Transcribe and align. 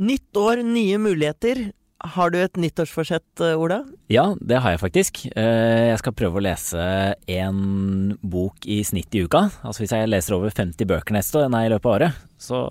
Nytt 0.00 0.36
år, 0.36 0.62
nye 0.64 0.96
muligheter. 0.98 1.72
Har 2.00 2.30
du 2.32 2.38
et 2.40 2.56
nyttårsforsett, 2.56 3.40
eh, 3.44 3.60
Ola? 3.60 3.84
Ja, 4.08 4.34
det 4.40 4.62
har 4.64 4.72
jeg 4.72 4.80
faktisk. 4.80 5.26
Eh, 5.36 5.90
jeg 5.90 5.98
skal 6.00 6.14
prøve 6.16 6.40
å 6.40 6.44
lese 6.46 7.14
en 7.28 8.16
bok 8.22 8.64
i 8.64 8.80
snitt 8.80 9.12
i 9.12 9.26
uka. 9.26 9.50
Altså 9.60 9.84
hvis 9.84 9.92
jeg 9.92 10.08
leser 10.08 10.38
over 10.38 10.48
50 10.48 10.88
bøker 10.88 11.12
neste 11.12 11.44
nei, 11.52 11.66
i 11.66 11.68
løpet 11.68 11.84
av 11.84 11.92
året, 11.98 12.24
så, 12.38 12.62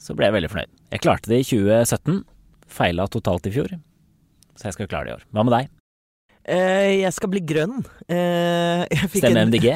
så 0.00 0.16
ble 0.16 0.30
jeg 0.30 0.38
veldig 0.38 0.52
fornøyd. 0.54 0.72
Jeg 0.96 1.04
klarte 1.04 1.28
det 1.28 1.42
i 1.42 1.48
2017. 1.50 2.24
Feila 2.66 3.06
totalt 3.12 3.50
i 3.50 3.52
fjor. 3.52 3.76
Så 4.56 4.70
jeg 4.70 4.78
skal 4.78 4.88
klare 4.88 5.04
det 5.04 5.12
i 5.12 5.18
år. 5.18 5.28
Hva 5.36 5.44
med 5.44 5.56
deg? 5.58 5.68
Eh, 6.44 7.00
jeg 7.02 7.12
skal 7.12 7.30
bli 7.32 7.42
grønn. 7.44 7.82
Eh, 8.08 8.84
Stemmer 9.12 9.46
MDG? 9.50 9.66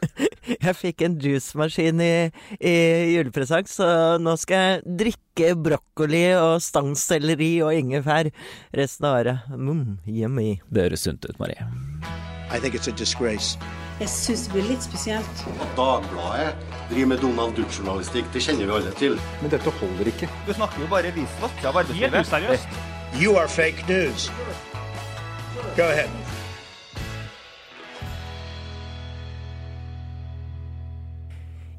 jeg 0.66 0.74
fikk 0.76 1.04
en 1.06 1.18
juicemaskin 1.22 2.02
i, 2.02 2.12
i 2.58 2.74
julepresang, 3.14 3.68
så 3.70 4.18
nå 4.20 4.34
skal 4.40 4.64
jeg 4.64 4.96
drikke 5.04 5.52
brokkoli 5.56 6.24
og 6.36 6.58
stangselleri 6.64 7.52
og 7.64 7.76
ingefær 7.78 8.32
resten 8.76 9.06
av 9.08 9.20
året. 9.20 9.52
Mm, 9.54 10.00
yummy. 10.10 10.50
Det 10.68 10.88
høres 10.88 11.06
sunt 11.06 11.24
ut, 11.28 11.38
Marie. 11.40 11.62
I 12.50 12.58
think 12.58 12.74
it's 12.74 12.90
a 12.90 12.92
disgrace. 12.92 13.56
Jeg 14.00 14.08
syns 14.08 14.46
det 14.48 14.54
blir 14.56 14.64
litt 14.72 14.82
spesielt. 14.82 15.42
At 15.60 15.74
Dagbladet 15.76 16.54
driver 16.90 17.10
med 17.12 17.20
Donald 17.22 17.54
Duck-journalistikk, 17.58 18.30
det 18.34 18.42
kjenner 18.42 18.66
vi 18.66 18.74
alle 18.78 18.94
til. 18.98 19.18
Men 19.44 19.52
dette 19.52 19.74
holder 19.78 20.10
ikke. 20.10 20.30
Du 20.48 20.54
snakker 20.56 20.82
jo 20.82 20.88
bare 20.90 21.12
visvask 21.14 21.62
av 21.68 21.82
arbeidslivet. 21.84 22.16
Helt 22.16 22.26
useriøst. 22.26 22.80
You 23.20 23.36
are 23.36 23.48
fake 23.48 23.84
news. 23.90 24.30
Go 25.76 25.84
ahead. 25.84 26.10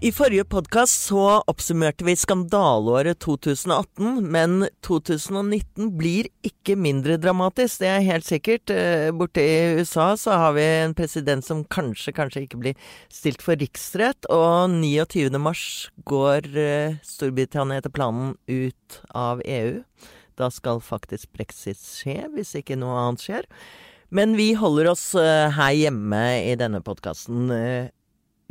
I 0.02 0.10
forrige 0.10 0.48
podkast 0.50 1.04
så 1.12 1.44
oppsummerte 1.52 2.02
vi 2.08 2.16
skandaleåret 2.18 3.20
2018, 3.22 4.16
men 4.34 4.64
2019 4.82 5.92
blir 6.00 6.26
ikke 6.42 6.74
mindre 6.74 7.20
dramatisk, 7.22 7.84
det 7.84 7.92
er 7.92 8.08
helt 8.08 8.26
sikkert. 8.26 8.74
Eh, 8.74 9.12
borte 9.14 9.44
i 9.46 9.76
USA 9.78 10.08
så 10.18 10.40
har 10.42 10.56
vi 10.56 10.64
en 10.66 10.96
president 10.98 11.46
som 11.46 11.62
kanskje, 11.70 12.16
kanskje 12.18 12.48
ikke 12.48 12.62
blir 12.64 12.90
stilt 13.14 13.46
for 13.46 13.62
riksrett, 13.62 14.26
og 14.34 14.74
29. 14.74 15.38
mars 15.38 15.68
går 16.10 16.50
eh, 16.58 16.98
Storbritannia 17.06 17.84
etter 17.84 17.94
planen 17.94 18.34
ut 18.50 19.02
av 19.14 19.46
EU. 19.46 19.84
Da 20.40 20.50
skal 20.54 20.84
faktisk 20.84 21.32
brexit 21.36 21.80
skje, 21.82 22.26
hvis 22.36 22.54
ikke 22.60 22.80
noe 22.80 22.98
annet 23.00 23.24
skjer. 23.24 23.48
Men 24.12 24.36
vi 24.40 24.52
holder 24.60 24.92
oss 24.92 25.12
eh, 25.20 25.48
her 25.56 25.74
hjemme 25.78 26.22
i 26.44 26.56
denne 26.60 26.84
podkasten. 26.84 27.52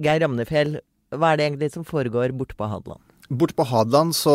Geir 0.00 0.25
Ramnefjell, 0.25 0.78
hva 1.12 1.33
er 1.33 1.41
det 1.41 1.48
egentlig 1.50 1.72
som 1.75 1.87
foregår 1.87 2.33
borte 2.37 2.56
på 2.56 2.69
Hadeland? 2.70 3.09
Borte 3.31 3.55
på 3.55 3.62
Hadeland 3.62 4.17
så 4.17 4.33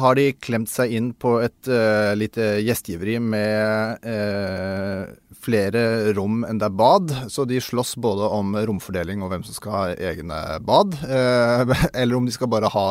har 0.00 0.16
de 0.16 0.30
klemt 0.40 0.70
seg 0.72 0.94
inn 0.96 1.10
på 1.12 1.34
et 1.44 1.68
uh, 1.68 2.14
lite 2.16 2.54
gjestgiveri 2.64 3.18
med 3.20 4.06
uh, 4.08 5.02
flere 5.36 5.82
rom 6.16 6.46
enn 6.48 6.56
det 6.56 6.70
er 6.70 6.78
bad. 6.80 7.12
Så 7.28 7.44
de 7.44 7.60
slåss 7.60 7.98
både 8.00 8.30
om 8.32 8.56
romfordeling 8.56 9.20
og 9.20 9.34
hvem 9.34 9.44
som 9.44 9.58
skal 9.58 9.76
ha 9.76 9.82
egne 10.14 10.40
bad. 10.64 10.96
Uh, 11.04 11.76
eller 12.00 12.16
om 12.16 12.24
de 12.24 12.32
skal 12.32 12.48
bare 12.48 12.72
ha 12.72 12.88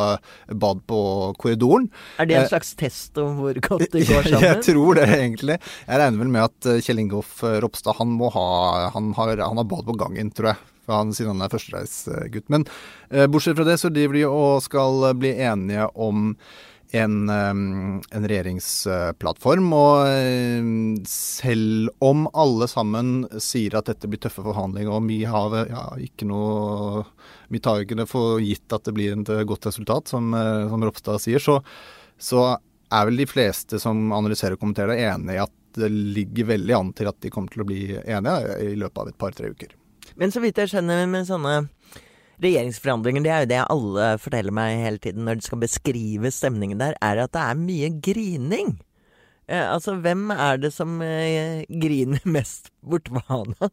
bad 0.53 0.86
på 0.86 1.02
korridoren. 1.41 1.89
Er 2.21 2.30
det 2.30 2.38
en 2.44 2.49
slags 2.53 2.75
test 2.77 3.17
om 3.17 3.42
hvor 3.42 3.58
godt 3.58 3.89
det 3.97 4.05
går 4.14 4.30
sammen? 4.30 4.49
Jeg 4.52 4.64
tror 4.69 5.02
det, 5.02 5.09
egentlig. 5.17 5.58
Jeg 5.88 6.03
regner 6.05 6.21
vel 6.21 6.33
med 6.38 6.45
at 6.52 6.86
Kjell 6.86 7.02
Ingolf 7.02 7.42
Ropstad 7.66 7.97
han 7.97 8.14
må 8.14 8.30
ha 8.38 8.47
han 8.94 9.09
har, 9.17 9.39
han 9.42 9.58
har 9.58 9.71
bad 9.73 9.89
på 9.89 9.97
gangen, 10.05 10.30
tror 10.38 10.53
jeg 10.53 10.66
for 10.88 11.02
han 11.02 11.11
siden 11.16 11.35
han 11.35 11.45
er 11.45 11.52
førstereisgutt. 11.53 12.47
Men 12.53 12.66
eh, 13.11 13.27
bortsett 13.27 13.59
fra 13.59 13.67
det, 13.67 13.77
så 13.81 13.91
driver 13.93 14.17
de 14.17 14.25
og 14.31 14.63
skal 14.66 15.11
bli 15.19 15.35
enige 15.35 15.89
om 15.93 16.33
en, 16.95 17.30
en 17.30 18.27
regjeringsplattform. 18.31 19.73
Og 19.75 21.08
selv 21.11 21.89
om 21.99 22.23
alle 22.31 22.69
sammen 22.71 23.25
sier 23.43 23.75
at 23.75 23.89
dette 23.91 24.08
blir 24.08 24.21
tøffe 24.23 24.45
forhandlinger, 24.45 24.93
og 24.95 25.09
vi 25.09 25.17
har 25.27 25.58
ja, 25.67 25.83
ikke 25.99 26.30
noe 26.30 27.03
Vi 27.52 27.59
tar 27.64 27.83
ikke 27.83 27.99
det 27.99 28.08
for 28.11 28.39
gitt 28.43 28.71
at 28.76 28.87
det 28.87 28.95
blir 28.95 29.17
et 29.17 29.33
godt 29.47 29.67
resultat, 29.67 30.08
som, 30.11 30.31
som 30.71 30.87
Ropstad 30.87 31.20
sier, 31.23 31.43
så, 31.43 31.59
så 32.20 32.53
er 32.92 33.08
vel 33.08 33.20
de 33.21 33.27
fleste 33.27 33.80
som 33.83 34.11
analyserer 34.15 34.55
og 34.55 34.64
kommenterer 34.64 34.95
det, 34.95 35.08
enig 35.11 35.37
i 35.37 35.43
at 35.43 35.53
det 35.77 35.89
ligger 35.92 36.52
veldig 36.53 36.76
an 36.76 36.93
til 36.97 37.09
at 37.09 37.20
de 37.21 37.31
kommer 37.33 37.53
til 37.53 37.64
å 37.64 37.67
bli 37.70 37.81
enige 37.99 38.58
i 38.65 38.76
løpet 38.80 39.03
av 39.03 39.11
et 39.11 39.20
par-tre 39.20 39.52
uker. 39.53 39.76
Men 40.17 40.33
så 40.33 40.42
vidt 40.44 40.60
jeg 40.61 40.73
skjønner 40.73 41.05
med 41.10 41.28
sånne 41.30 41.55
regjeringsforhandlinger, 42.44 43.23
det 43.26 43.32
er 43.33 43.44
jo 43.44 43.50
det 43.50 43.61
alle 43.64 44.10
forteller 44.22 44.54
meg 44.54 44.83
hele 44.83 45.02
tiden 45.02 45.26
når 45.26 45.39
de 45.39 45.48
skal 45.48 45.61
beskrive 45.64 46.32
stemningen 46.33 46.82
der, 46.82 46.98
er 47.02 47.23
at 47.23 47.33
det 47.33 47.44
er 47.44 47.64
mye 47.64 47.89
grining. 48.04 48.76
Eh, 49.48 49.64
altså, 49.64 49.95
hvem 50.04 50.30
er 50.36 50.61
det 50.61 50.73
som 50.76 51.00
eh, 51.02 51.64
griner 51.70 52.23
mest 52.38 52.72
borte 52.86 53.14
på 53.16 53.23
Hana? 53.30 53.72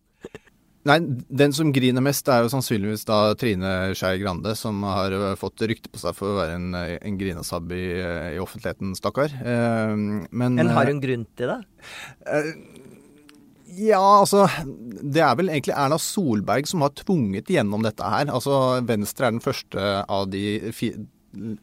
Nei, 0.85 0.99
den 1.33 1.55
som 1.57 1.71
griner 1.73 2.05
mest 2.05 2.29
er 2.29 2.43
jo 2.45 2.51
sannsynligvis 2.53 3.07
da 3.09 3.19
Trine 3.41 3.95
Skei 3.97 4.19
Grande, 4.21 4.53
som 4.59 4.83
har 4.85 5.15
fått 5.41 5.65
rykte 5.65 5.89
på 5.89 6.01
seg 6.03 6.13
for 6.19 6.35
å 6.35 6.39
være 6.43 6.59
en, 6.59 6.77
en 6.77 7.17
grinesabb 7.21 7.73
i, 7.73 7.85
i, 8.35 8.41
offentligheten, 8.43 8.93
stakkar. 8.99 9.33
Eh, 9.33 9.95
men 9.97 10.61
Men 10.61 10.73
har 10.77 10.93
hun 10.93 11.01
grunn 11.01 11.25
til 11.41 11.55
det? 11.55 11.59
Eh, 12.29 12.51
ja, 13.79 14.03
altså 14.21 14.47
Det 15.03 15.23
er 15.23 15.35
vel 15.39 15.51
egentlig 15.53 15.75
Erna 15.77 15.99
Solberg 16.01 16.69
som 16.71 16.85
har 16.85 16.95
tvunget 16.99 17.51
gjennom 17.51 17.85
dette 17.85 18.07
her. 18.07 18.31
Altså 18.33 18.81
Venstre 18.87 19.29
er 19.29 19.37
den 19.37 19.45
første 19.45 19.91
av 20.05 20.31
de 20.33 20.45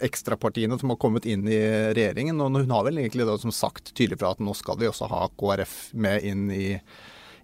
ekstrapartiene 0.03 0.75
som 0.79 0.91
har 0.91 0.99
kommet 0.99 1.25
inn 1.29 1.47
i 1.47 1.59
regjeringen. 1.95 2.41
Og 2.44 2.59
hun 2.59 2.75
har 2.75 2.85
vel 2.88 2.99
egentlig 3.01 3.27
da 3.29 3.38
som 3.41 3.53
sagt 3.55 3.94
tydelig 3.95 4.19
fra 4.22 4.33
at 4.35 4.44
nå 4.44 4.55
skal 4.57 4.79
vi 4.81 4.89
også 4.89 5.09
ha 5.11 5.25
KrF 5.39 5.75
med 5.94 6.27
inn 6.27 6.45
i, 6.51 6.67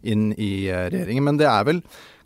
inn 0.04 0.30
i 0.36 0.52
regjeringen. 0.68 1.28
Men 1.30 1.40
det 1.40 1.50
er 1.52 1.68
vel 1.68 1.84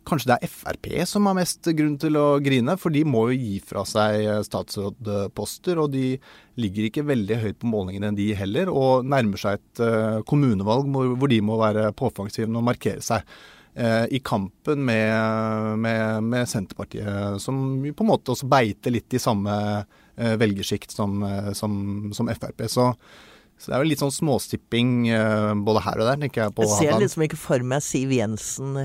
Kanskje 0.07 0.31
det 0.31 0.37
er 0.41 0.49
Frp 0.49 0.87
som 1.05 1.27
har 1.29 1.35
mest 1.37 1.67
grunn 1.77 1.93
til 2.01 2.17
å 2.17 2.25
grine, 2.43 2.73
for 2.81 2.93
de 2.93 3.03
må 3.05 3.27
jo 3.29 3.37
gi 3.37 3.59
fra 3.63 3.83
seg 3.87 4.25
statsrådposter. 4.47 5.77
Og 5.83 5.91
de 5.93 6.05
ligger 6.61 6.87
ikke 6.87 7.05
veldig 7.05 7.37
høyt 7.43 7.59
på 7.61 7.69
målingene, 7.69 8.09
enn 8.09 8.17
de 8.17 8.31
heller, 8.37 8.71
og 8.73 9.05
nærmer 9.05 9.41
seg 9.41 9.59
et 9.59 10.25
kommunevalg 10.29 10.89
hvor 10.89 11.31
de 11.31 11.41
må 11.45 11.59
være 11.61 11.91
påfangsgivende 11.97 12.61
og 12.61 12.69
markere 12.71 13.05
seg. 13.05 13.25
I 14.11 14.19
kampen 14.25 14.81
med, 14.83 15.77
med, 15.79 16.25
med, 16.27 16.49
Senterpartiet, 16.49 17.37
som 17.39 17.61
på 17.85 18.03
en 18.03 18.09
måte 18.09 18.33
også 18.33 18.49
beiter 18.51 18.91
litt 18.91 19.13
i 19.15 19.21
samme 19.21 19.53
velgersjikt 20.17 20.91
som, 20.91 21.21
som, 21.55 21.75
som 22.17 22.33
Frp. 22.35 22.65
Så 22.73 22.91
så 23.61 23.69
det 23.69 23.75
er 23.77 23.83
jo 23.83 23.89
litt 23.91 24.01
sånn 24.01 24.13
småstipping 24.13 24.93
både 25.61 25.83
her 25.85 25.99
og 26.01 26.07
der, 26.09 26.21
tenker 26.23 26.47
jeg. 26.47 26.53
på 26.57 26.65
Jeg 26.65 26.77
ser 26.79 27.03
liksom 27.03 27.25
ikke 27.27 27.37
for 27.37 27.61
meg 27.61 27.83
Siv 27.85 28.09
Jensen 28.15 28.79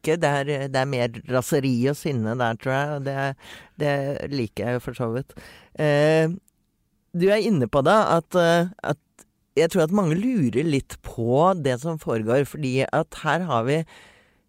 hulke. 0.00 0.20
Det 0.20 0.28
er, 0.28 0.68
det 0.68 0.76
er 0.80 0.88
mer 0.88 1.08
raseri 1.30 1.88
og 1.88 1.96
sinne 1.96 2.36
der, 2.38 2.56
tror 2.56 2.72
jeg. 2.72 3.04
Det, 3.04 3.36
det 3.78 4.30
liker 4.30 4.66
jeg 4.66 4.74
jo 4.74 4.80
for 4.80 4.94
så 4.94 5.10
vidt. 5.14 5.34
Eh, 5.78 6.28
du 7.12 7.28
er 7.28 7.42
inne 7.42 7.66
på 7.68 7.82
det, 7.82 7.92
at, 7.92 8.34
uh, 8.34 8.70
at 8.82 8.98
jeg 9.56 9.70
tror 9.70 9.82
at 9.82 9.92
mange 9.92 10.14
lurer 10.14 10.62
litt 10.62 10.96
på 11.02 11.54
det 11.58 11.80
som 11.80 11.98
foregår. 11.98 12.44
Fordi 12.46 12.86
at 12.86 13.14
her 13.24 13.40
har 13.40 13.64
vi 13.64 13.84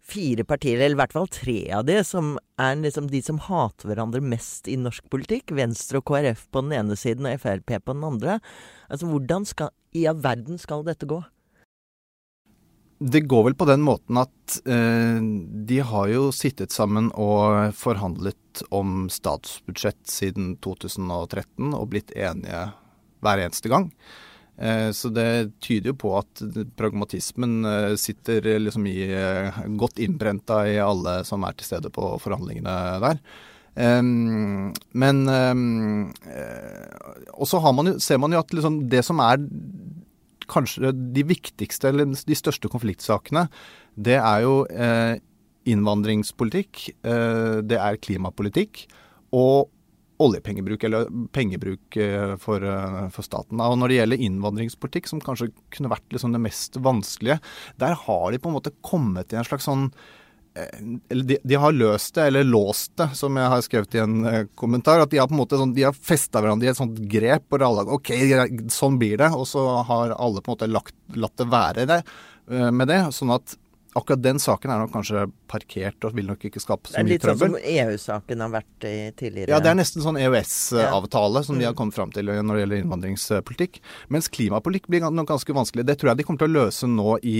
fire 0.02 0.44
partier, 0.44 0.80
eller 0.80 0.96
i 0.96 1.00
hvert 1.00 1.14
fall 1.14 1.28
tre 1.30 1.70
av 1.72 1.86
de, 1.86 2.02
som 2.04 2.36
er 2.60 2.74
liksom 2.76 3.08
de 3.10 3.20
som 3.22 3.38
hater 3.38 3.88
hverandre 3.88 4.20
mest 4.20 4.68
i 4.68 4.76
norsk 4.76 5.04
politikk. 5.10 5.54
Venstre 5.54 5.98
og 5.98 6.06
KrF 6.06 6.48
på 6.50 6.62
den 6.64 6.74
ene 6.78 6.96
siden 6.98 7.26
og 7.26 7.38
Frp 7.42 7.78
på 7.82 7.94
den 7.96 8.06
andre. 8.06 8.40
Altså, 8.88 9.08
Hvordan 9.10 9.46
skal, 9.48 9.72
i 9.94 10.06
all 10.06 10.22
verden 10.22 10.58
skal 10.58 10.86
dette 10.86 11.08
gå? 11.08 11.22
Det 13.02 13.24
går 13.26 13.44
vel 13.48 13.56
på 13.58 13.66
den 13.66 13.82
måten 13.82 14.18
at 14.20 14.58
eh, 14.68 15.18
de 15.68 15.78
har 15.86 16.10
jo 16.12 16.28
sittet 16.34 16.74
sammen 16.74 17.10
og 17.18 17.74
forhandlet 17.74 18.62
om 18.70 19.08
statsbudsjett 19.10 20.02
siden 20.10 20.56
2013 20.62 21.72
og 21.72 21.88
blitt 21.94 22.12
enige 22.14 22.68
hver 23.24 23.42
eneste 23.42 23.72
gang. 23.72 23.88
Så 24.92 25.08
det 25.10 25.56
tyder 25.64 25.90
jo 25.90 25.96
på 25.98 26.10
at 26.18 26.42
pragmatismen 26.76 27.64
sitter 27.98 28.44
liksom 28.60 28.84
i 28.86 29.08
godt 29.80 29.98
innbrenta 30.04 30.60
i 30.68 30.76
alle 30.78 31.14
som 31.26 31.42
er 31.48 31.56
til 31.56 31.66
stede 31.66 31.90
på 31.90 32.10
forhandlingene 32.22 32.74
der. 33.02 33.22
Men 34.92 35.22
Og 37.32 37.48
så 37.48 37.62
ser 38.04 38.20
man 38.22 38.36
jo 38.36 38.42
at 38.44 38.54
liksom 38.54 38.78
det 38.92 39.02
som 39.08 39.24
er 39.24 39.40
kanskje 40.50 40.92
de 41.14 41.26
viktigste 41.28 41.90
eller 41.90 42.10
de 42.12 42.38
største 42.38 42.70
konfliktsakene, 42.72 43.46
det 43.94 44.18
er 44.18 44.46
jo 44.46 44.56
innvandringspolitikk, 45.68 46.88
det 47.02 47.78
er 47.78 48.00
klimapolitikk 48.02 48.86
og 49.36 49.70
oljepengebruk, 50.22 50.84
eller 50.86 51.10
pengebruk 51.34 51.98
for, 52.42 52.64
for, 53.14 53.26
staten. 53.26 53.60
Og 53.62 53.76
når 53.80 53.90
det 53.90 53.98
gjelder 53.98 54.24
innvandringspolitikk, 54.26 55.10
som 55.10 55.22
kanskje 55.24 55.50
kunne 55.74 55.92
vært 55.92 56.14
liksom 56.14 56.34
det 56.34 56.42
mest 56.42 56.78
vanskelige, 56.82 57.38
der 57.82 57.96
har 58.04 58.26
de 58.30 58.40
på 58.42 58.50
en 58.50 58.58
måte 58.58 58.74
kommet 58.86 59.32
i 59.32 59.40
en 59.40 59.48
slags 59.48 59.66
sånn 59.68 59.88
de, 61.08 61.38
de, 61.42 61.54
har 61.54 61.72
løst 61.72 62.14
det, 62.14 62.26
eller 62.28 62.44
låst 62.44 62.92
det, 63.00 63.08
som 63.16 63.36
jeg 63.40 63.52
har 63.54 63.62
skrevet 63.64 63.94
i 63.96 64.02
en 64.02 64.26
eh, 64.28 64.42
kommentar. 64.58 65.00
At 65.00 65.12
de 65.12 65.20
har 65.20 65.30
på 65.30 65.36
en 65.36 65.40
måte 65.40 65.60
sånn, 65.60 65.72
de 65.76 65.86
har 65.86 65.96
festa 65.96 66.42
hverandre 66.42 66.68
i 66.68 66.72
et 66.72 66.78
sånt 66.78 66.98
grep, 67.12 67.46
og 67.52 67.64
alle 67.64 67.86
OK, 67.96 68.12
sånn 68.72 68.98
blir 69.00 69.16
det. 69.22 69.32
Og 69.32 69.46
så 69.48 69.64
har 69.88 70.12
alle 70.18 70.42
på 70.44 70.52
en 70.52 70.56
måte 70.58 70.70
lagt, 70.70 70.96
latt 71.16 71.36
det 71.40 71.48
være 71.52 71.88
det 71.88 72.00
eh, 72.02 72.70
med 72.70 72.90
det. 72.92 73.00
Sånn 73.16 73.32
at 73.32 73.56
akkurat 73.96 74.22
den 74.24 74.40
saken 74.40 74.72
er 74.72 74.80
nok 74.80 74.92
kanskje 74.94 75.26
parkert 75.50 76.04
og 76.08 76.16
vil 76.16 76.28
nok 76.30 76.44
ikke 76.48 76.60
skape 76.62 76.88
så 76.88 77.02
mye 77.04 77.20
trøbbel. 77.20 77.56
Det 77.56 77.60
er 77.60 77.92
litt 77.92 78.02
sånn 78.02 78.16
som 78.16 78.24
EU-saken 78.24 78.44
har 78.44 78.52
vært 78.54 78.86
i 78.88 78.96
tidligere. 79.18 79.52
Ja, 79.52 79.60
det 79.60 79.72
er 79.72 79.78
nesten 79.78 80.04
sånn 80.04 80.18
EØS-avtale 80.20 81.44
som 81.48 81.60
de 81.60 81.68
har 81.68 81.76
mm. 81.76 81.78
kommet 81.80 81.96
fram 81.96 82.12
til 82.14 82.28
når 82.28 82.48
det 82.48 82.64
gjelder 82.64 82.82
innvandringspolitikk. 82.82 83.80
Mens 84.12 84.28
klimapolitikk 84.32 84.88
blir 84.92 85.04
nok 85.08 85.28
ganske 85.32 85.56
vanskelig. 85.56 85.86
Det 85.88 85.98
tror 86.00 86.12
jeg 86.12 86.20
de 86.20 86.28
kommer 86.28 86.44
til 86.44 86.52
å 86.52 86.64
løse 86.64 86.88
nå 86.88 87.16
i, 87.20 87.38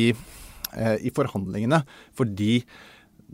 eh, 0.77 0.97
i 1.01 1.13
forhandlingene. 1.17 1.85
Fordi 2.21 2.55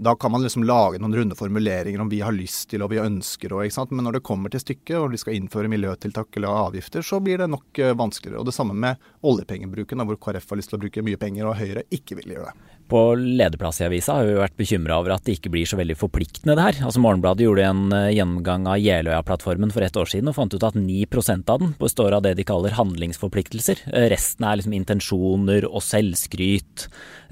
da 0.00 0.14
kan 0.16 0.30
man 0.30 0.44
liksom 0.44 0.62
lage 0.64 1.00
noen 1.02 1.16
runde 1.16 1.34
formuleringer 1.34 2.00
om 2.00 2.08
vi 2.08 2.20
har 2.22 2.34
lyst 2.34 2.68
til 2.70 2.84
og 2.84 2.92
vi 2.92 3.00
ønsker 3.02 3.50
og, 3.50 3.64
ikke 3.66 3.74
sant? 3.80 3.90
Men 3.90 4.06
når 4.06 4.18
det 4.18 4.26
kommer 4.28 4.52
til 4.52 4.62
stykket 4.62 4.94
og 5.00 5.10
vi 5.10 5.18
skal 5.18 5.34
innføre 5.34 5.70
miljøtiltak 5.72 6.38
eller 6.38 6.54
avgifter, 6.68 7.02
så 7.02 7.18
blir 7.18 7.42
det 7.42 7.50
nok 7.50 7.82
eh, 7.82 7.96
vanskeligere. 7.98 8.38
Og 8.38 8.46
det 8.46 8.54
samme 8.54 8.78
med 8.78 9.02
oljepengebruken, 9.26 10.06
hvor 10.06 10.20
KrF 10.22 10.52
har 10.54 10.62
lyst 10.62 10.70
til 10.70 10.78
å 10.78 10.84
bruke 10.86 11.02
mye 11.02 11.18
penger 11.18 11.50
og 11.50 11.58
Høyre 11.58 11.82
ikke 11.94 12.20
vil 12.20 12.36
gjøre 12.36 12.52
det 12.52 12.77
på 12.88 13.00
lederplass 13.18 13.80
i 13.82 13.86
avisa 13.86 14.16
har 14.18 14.26
vi 14.28 14.36
vært 14.38 14.56
bekymra 14.58 14.98
over 15.00 15.14
at 15.14 15.24
det 15.26 15.36
ikke 15.36 15.52
blir 15.52 15.68
så 15.68 15.78
veldig 15.78 15.96
forpliktende 16.00 16.56
det 16.58 16.64
her. 16.64 16.78
Altså 16.88 17.02
Morgenbladet 17.04 17.44
gjorde 17.44 17.66
en 17.68 17.82
uh, 17.94 18.10
gjennomgang 18.12 18.68
av 18.70 18.80
Jeløya-plattformen 18.82 19.72
for 19.74 19.84
et 19.86 19.98
år 20.00 20.10
siden 20.10 20.30
og 20.30 20.36
fant 20.38 20.54
ut 20.54 20.66
at 20.66 20.78
9% 20.78 21.52
av 21.54 21.62
den 21.62 21.74
består 21.80 22.16
av 22.16 22.24
det 22.26 22.34
de 22.38 22.46
kaller 22.48 22.76
handlingsforpliktelser. 22.78 23.84
Uh, 23.92 24.06
resten 24.12 24.48
er 24.48 24.60
liksom 24.60 24.76
intensjoner 24.78 25.68
og 25.68 25.84
selvskryt 25.84 26.88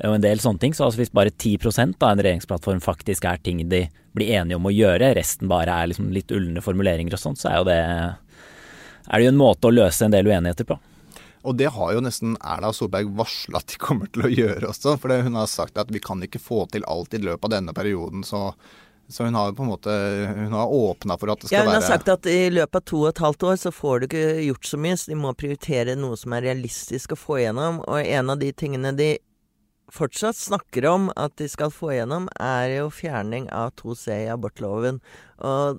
og 0.06 0.18
en 0.18 0.26
del 0.26 0.42
sånne 0.42 0.62
ting. 0.62 0.76
Så 0.76 0.86
altså 0.88 1.02
hvis 1.02 1.14
bare 1.16 1.34
10% 1.34 1.96
av 2.00 2.12
en 2.12 2.24
regjeringsplattform 2.26 2.84
faktisk 2.84 3.26
er 3.28 3.40
ting 3.42 3.64
de 3.70 3.86
blir 4.16 4.36
enige 4.38 4.60
om 4.60 4.68
å 4.68 4.74
gjøre, 4.74 5.14
resten 5.16 5.48
bare 5.50 5.72
er 5.72 5.90
liksom 5.90 6.12
litt 6.14 6.32
ulne 6.32 6.62
formuleringer 6.64 7.16
og 7.16 7.20
sånt, 7.20 7.40
så 7.42 7.52
er 7.52 7.66
det 7.68 7.80
er 9.06 9.20
det 9.20 9.26
jo 9.26 9.32
en 9.32 9.38
måte 9.38 9.68
å 9.68 9.74
løse 9.74 10.06
en 10.06 10.14
del 10.14 10.26
uenigheter 10.26 10.66
på. 10.66 10.78
Og 11.46 11.54
det 11.56 11.68
har 11.76 11.92
jo 11.94 12.02
nesten 12.02 12.34
Erla 12.42 12.72
Solberg 12.74 13.12
varsla 13.18 13.60
at 13.60 13.70
de 13.70 13.78
kommer 13.80 14.10
til 14.10 14.26
å 14.26 14.32
gjøre 14.32 14.72
også. 14.72 14.96
For 15.02 15.14
hun 15.22 15.38
har 15.38 15.46
sagt 15.50 15.78
at 15.78 15.92
vi 15.94 16.02
kan 16.02 16.22
ikke 16.26 16.42
få 16.42 16.64
til 16.72 16.86
alt 16.90 17.14
i 17.14 17.22
løpet 17.22 17.46
av 17.46 17.54
denne 17.54 17.74
perioden. 17.76 18.24
Så, 18.26 18.50
så 19.08 19.28
hun 19.28 19.38
har 19.38 19.54
på 19.54 19.62
en 19.62 19.70
måte 19.70 19.94
hun 20.40 20.56
har 20.56 20.74
åpna 20.74 21.18
for 21.20 21.30
at 21.32 21.44
det 21.44 21.50
skal 21.50 21.60
være 21.60 21.68
Ja, 21.68 21.70
Hun 21.70 21.78
har 21.78 21.86
sagt 21.86 22.10
at 22.10 22.26
i 22.30 22.50
løpet 22.50 22.80
av 22.82 22.88
to 22.90 23.04
og 23.04 23.12
et 23.12 23.22
halvt 23.22 23.46
år 23.52 23.60
så 23.62 23.72
får 23.74 24.02
du 24.02 24.08
ikke 24.08 24.26
gjort 24.48 24.72
så 24.72 24.82
mye. 24.82 24.98
Så 24.98 25.12
de 25.12 25.20
må 25.22 25.36
prioritere 25.38 25.96
noe 26.00 26.18
som 26.18 26.34
er 26.34 26.48
realistisk 26.48 27.14
å 27.14 27.20
få 27.20 27.40
igjennom. 27.44 27.80
Og 27.86 28.02
en 28.02 28.34
av 28.34 28.42
de 28.42 28.50
tingene 28.50 28.94
de 28.98 29.12
fortsatt 29.94 30.34
snakker 30.34 30.86
om 30.90 31.10
at 31.14 31.36
de 31.38 31.46
skal 31.46 31.70
få 31.70 31.92
igjennom, 31.94 32.26
er 32.42 32.80
jo 32.80 32.90
fjerning 32.90 33.46
av 33.54 33.70
2C 33.78 34.24
i 34.24 34.30
abortloven. 34.34 34.98
Og 35.46 35.78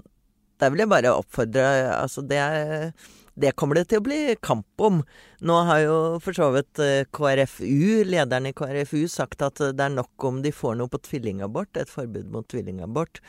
der 0.62 0.72
vil 0.72 0.86
jeg 0.86 0.92
bare 0.92 1.14
oppfordre 1.14 1.66
Altså, 1.92 2.24
det 2.26 2.40
er 2.40 2.92
det 3.38 3.54
kommer 3.54 3.78
det 3.78 3.90
til 3.92 4.02
å 4.02 4.06
bli 4.06 4.22
kamp 4.42 4.82
om. 4.82 5.04
Nå 5.46 5.58
har 5.70 5.84
jo 5.84 5.98
for 6.24 6.38
så 6.38 6.50
vidt 6.56 6.82
eh, 6.82 7.04
KrFU, 7.14 8.06
lederen 8.10 8.50
i 8.50 8.54
KrFU, 8.58 9.04
sagt 9.12 9.44
at 9.46 9.62
det 9.62 9.84
er 9.84 9.94
nok 9.94 10.26
om 10.26 10.42
de 10.46 10.54
får 10.54 10.80
noe 10.80 10.90
på 10.90 11.02
tvillingabort, 11.06 11.78
et 11.78 11.92
forbud 11.92 12.32
mot 12.34 12.48
tvillingabort. 12.50 13.22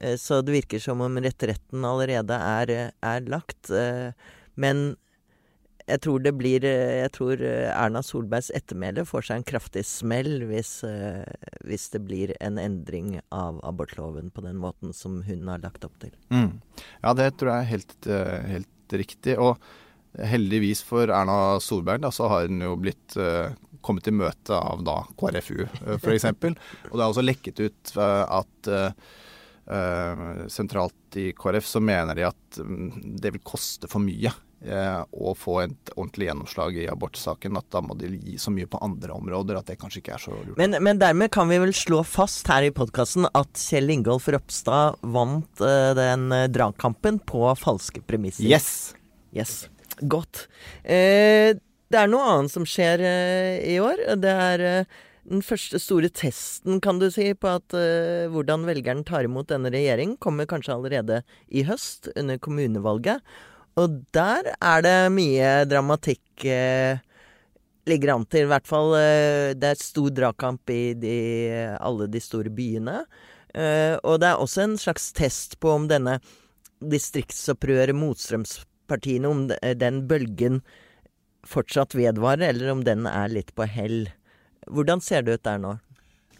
Eh, 0.00 0.14
så 0.22 0.38
det 0.46 0.54
virker 0.54 0.82
som 0.82 1.02
om 1.02 1.18
retretten 1.18 1.88
allerede 1.88 2.38
er, 2.38 2.76
er 2.94 3.26
lagt. 3.26 3.72
Eh, 3.74 4.14
men 4.54 4.86
jeg 5.86 6.00
tror 6.02 6.18
det 6.18 6.32
blir 6.34 6.64
Jeg 6.66 7.10
tror 7.14 7.38
Erna 7.46 8.00
Solbergs 8.02 8.48
ettermæle 8.58 9.04
får 9.06 9.28
seg 9.28 9.38
en 9.38 9.44
kraftig 9.46 9.84
smell 9.86 10.40
hvis, 10.48 10.80
hvis, 11.62 11.84
det 11.92 12.00
blir 12.02 12.32
en 12.42 12.58
endring 12.58 13.20
av 13.30 13.60
abortloven 13.62 14.32
på 14.34 14.42
den 14.42 14.58
måten 14.58 14.90
som 14.90 15.20
hun 15.28 15.46
har 15.46 15.62
lagt 15.62 15.86
opp 15.86 15.94
til. 16.02 16.10
Mm. 16.34 16.58
Ja, 17.04 17.14
det 17.14 17.36
tror 17.38 17.52
jeg 17.52 17.60
er 17.60 17.70
helt, 17.70 18.10
helt 18.50 18.72
riktig. 18.94 19.38
Og 19.42 19.56
heldigvis 20.16 20.82
for 20.86 21.10
Erna 21.12 21.60
Solberg 21.60 22.04
da, 22.04 22.10
så 22.14 22.28
har 22.32 22.48
hun 22.48 22.62
jo 22.64 22.76
blitt 22.80 23.16
uh, 23.20 23.52
kommet 23.84 24.08
i 24.08 24.14
møte 24.14 24.56
av 24.56 24.82
da 24.86 25.00
KrFU, 25.18 25.60
uh, 25.66 25.78
eh, 25.86 25.98
f.eks. 26.00 26.26
Og 26.32 26.96
det 26.96 27.02
er 27.02 27.06
også 27.06 27.26
lekket 27.26 27.64
ut 27.66 27.96
uh, 27.98 28.42
at 28.42 28.74
sentralt 30.46 31.16
i 31.18 31.32
KrF 31.34 31.66
så 31.66 31.80
mener 31.82 32.14
de 32.14 32.22
at 32.22 32.58
um, 32.62 32.84
det 33.18 33.32
vil 33.34 33.42
koste 33.42 33.88
for 33.90 33.98
mye 33.98 34.30
å 34.64 35.34
få 35.36 35.58
et 35.62 35.90
ordentlig 35.94 36.30
gjennomslag 36.30 36.78
i 36.80 36.86
abortsaken. 36.90 37.58
At 37.60 37.68
da 37.74 37.82
må 37.84 37.96
de 37.98 38.08
gi 38.16 38.38
så 38.40 38.50
mye 38.50 38.68
på 38.70 38.80
andre 38.82 39.14
områder 39.14 39.58
at 39.60 39.68
det 39.70 39.78
kanskje 39.80 40.00
ikke 40.02 40.16
er 40.16 40.22
så 40.22 40.34
lurt. 40.34 40.56
Men, 40.58 40.78
men 40.82 41.00
dermed 41.00 41.30
kan 41.34 41.50
vi 41.50 41.60
vel 41.62 41.74
slå 41.76 42.02
fast 42.06 42.48
her 42.50 42.66
i 42.66 42.72
podkasten 42.74 43.28
at 43.28 43.60
Kjell 43.60 43.92
Ingolf 43.92 44.28
Ropstad 44.32 44.98
vant 45.04 45.62
uh, 45.62 45.92
den 45.96 46.30
uh, 46.32 46.46
dragkampen 46.50 47.20
på 47.28 47.44
falske 47.60 48.02
premisser. 48.06 48.48
Yes! 48.48 48.94
Yes. 49.36 49.66
Godt. 50.00 50.46
Uh, 50.82 51.56
det 51.86 51.98
er 52.00 52.08
noe 52.10 52.24
annet 52.26 52.50
som 52.50 52.64
skjer 52.66 52.98
i 53.62 53.76
år. 53.78 54.00
Det 54.18 54.30
er 54.32 54.62
den 55.26 55.42
første 55.46 55.78
store 55.78 56.08
testen, 56.10 56.80
kan 56.82 56.98
du 56.98 57.06
si, 57.14 57.28
på 57.38 57.52
at 57.60 57.76
hvordan 58.32 58.66
velgeren 58.66 59.04
tar 59.06 59.28
imot 59.28 59.52
denne 59.52 59.70
regjeringen, 59.70 60.16
kommer 60.18 60.48
kanskje 60.50 60.74
allerede 60.74 61.20
i 61.46 61.62
høst, 61.68 62.10
under 62.18 62.42
kommunevalget. 62.42 63.22
Og 63.76 63.98
der 64.16 64.54
er 64.56 64.84
det 64.84 64.96
mye 65.12 65.50
dramatikk 65.68 66.46
eh, 66.48 66.96
ligger 67.86 68.14
an 68.14 68.24
til. 68.24 68.46
I 68.46 68.52
hvert 68.54 68.68
fall 68.68 68.94
eh, 68.96 69.52
det 69.52 69.72
er 69.74 69.82
stor 69.82 70.14
dragkamp 70.16 70.72
i 70.72 70.94
de, 70.96 71.18
alle 71.76 72.08
de 72.08 72.22
store 72.24 72.52
byene. 72.56 73.02
Eh, 73.52 73.94
og 74.00 74.22
det 74.22 74.30
er 74.30 74.40
også 74.40 74.64
en 74.64 74.78
slags 74.80 75.10
test 75.16 75.58
på 75.60 75.74
om 75.76 75.90
denne 75.92 76.18
distriktsopprøret, 76.80 77.96
motstrømspartiene, 77.96 79.28
om 79.28 79.44
den 79.80 80.02
bølgen 80.08 80.62
fortsatt 81.46 81.94
vedvarer, 81.96 82.48
eller 82.50 82.72
om 82.72 82.82
den 82.84 83.04
er 83.08 83.28
litt 83.32 83.52
på 83.56 83.68
hell. 83.68 84.06
Hvordan 84.66 85.04
ser 85.04 85.24
det 85.24 85.36
ut 85.36 85.46
der 85.46 85.60
nå? 85.62 85.76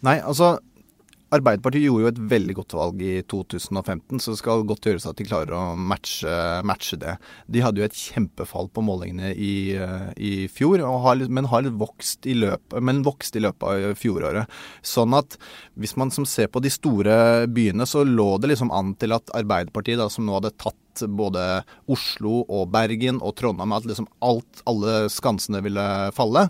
Nei, 0.05 0.17
altså 0.19 0.57
Arbeiderpartiet 1.35 1.83
gjorde 1.83 2.05
jo 2.05 2.09
et 2.13 2.19
veldig 2.31 2.53
godt 2.55 2.73
valg 2.77 3.01
i 3.03 3.15
2015, 3.27 4.21
så 4.23 4.31
det 4.31 4.39
skal 4.39 4.63
godt 4.67 4.87
gjøres 4.87 5.07
at 5.09 5.19
de 5.19 5.25
klarer 5.27 5.51
å 5.57 5.63
matche, 5.75 6.31
matche 6.63 6.99
det. 7.01 7.17
De 7.51 7.63
hadde 7.65 7.81
jo 7.81 7.87
et 7.87 7.99
kjempefall 7.99 8.69
på 8.71 8.83
målingene 8.87 9.33
i, 9.35 9.75
i 10.15 10.31
fjor, 10.47 10.85
har, 11.03 11.25
men 11.27 11.49
har 11.51 11.67
vokst 11.81 12.29
i, 12.31 12.37
løpet, 12.39 12.79
men 12.79 13.03
vokst 13.03 13.35
i 13.35 13.43
løpet 13.43 13.67
av 13.67 13.99
fjoråret. 13.99 14.47
Sånn 14.79 15.17
at 15.17 15.35
hvis 15.75 15.97
man 15.99 16.15
ser 16.15 16.47
på 16.47 16.63
de 16.63 16.71
store 16.71 17.17
byene, 17.51 17.83
så 17.89 18.05
lå 18.07 18.29
det 18.39 18.53
liksom 18.53 18.71
an 18.71 18.95
til 18.95 19.17
at 19.17 19.35
Arbeiderpartiet, 19.35 19.99
da, 19.99 20.07
som 20.11 20.27
nå 20.27 20.39
hadde 20.39 20.55
tatt 20.55 20.79
både 21.05 21.43
Oslo 21.91 22.41
og 22.43 22.71
Bergen 22.73 23.21
og 23.25 23.35
Trondheim, 23.39 23.73
at 23.75 23.87
liksom 23.87 24.07
alt, 24.25 24.61
alle 24.69 25.07
skansene 25.13 25.61
ville 25.65 25.85
falle. 26.17 26.47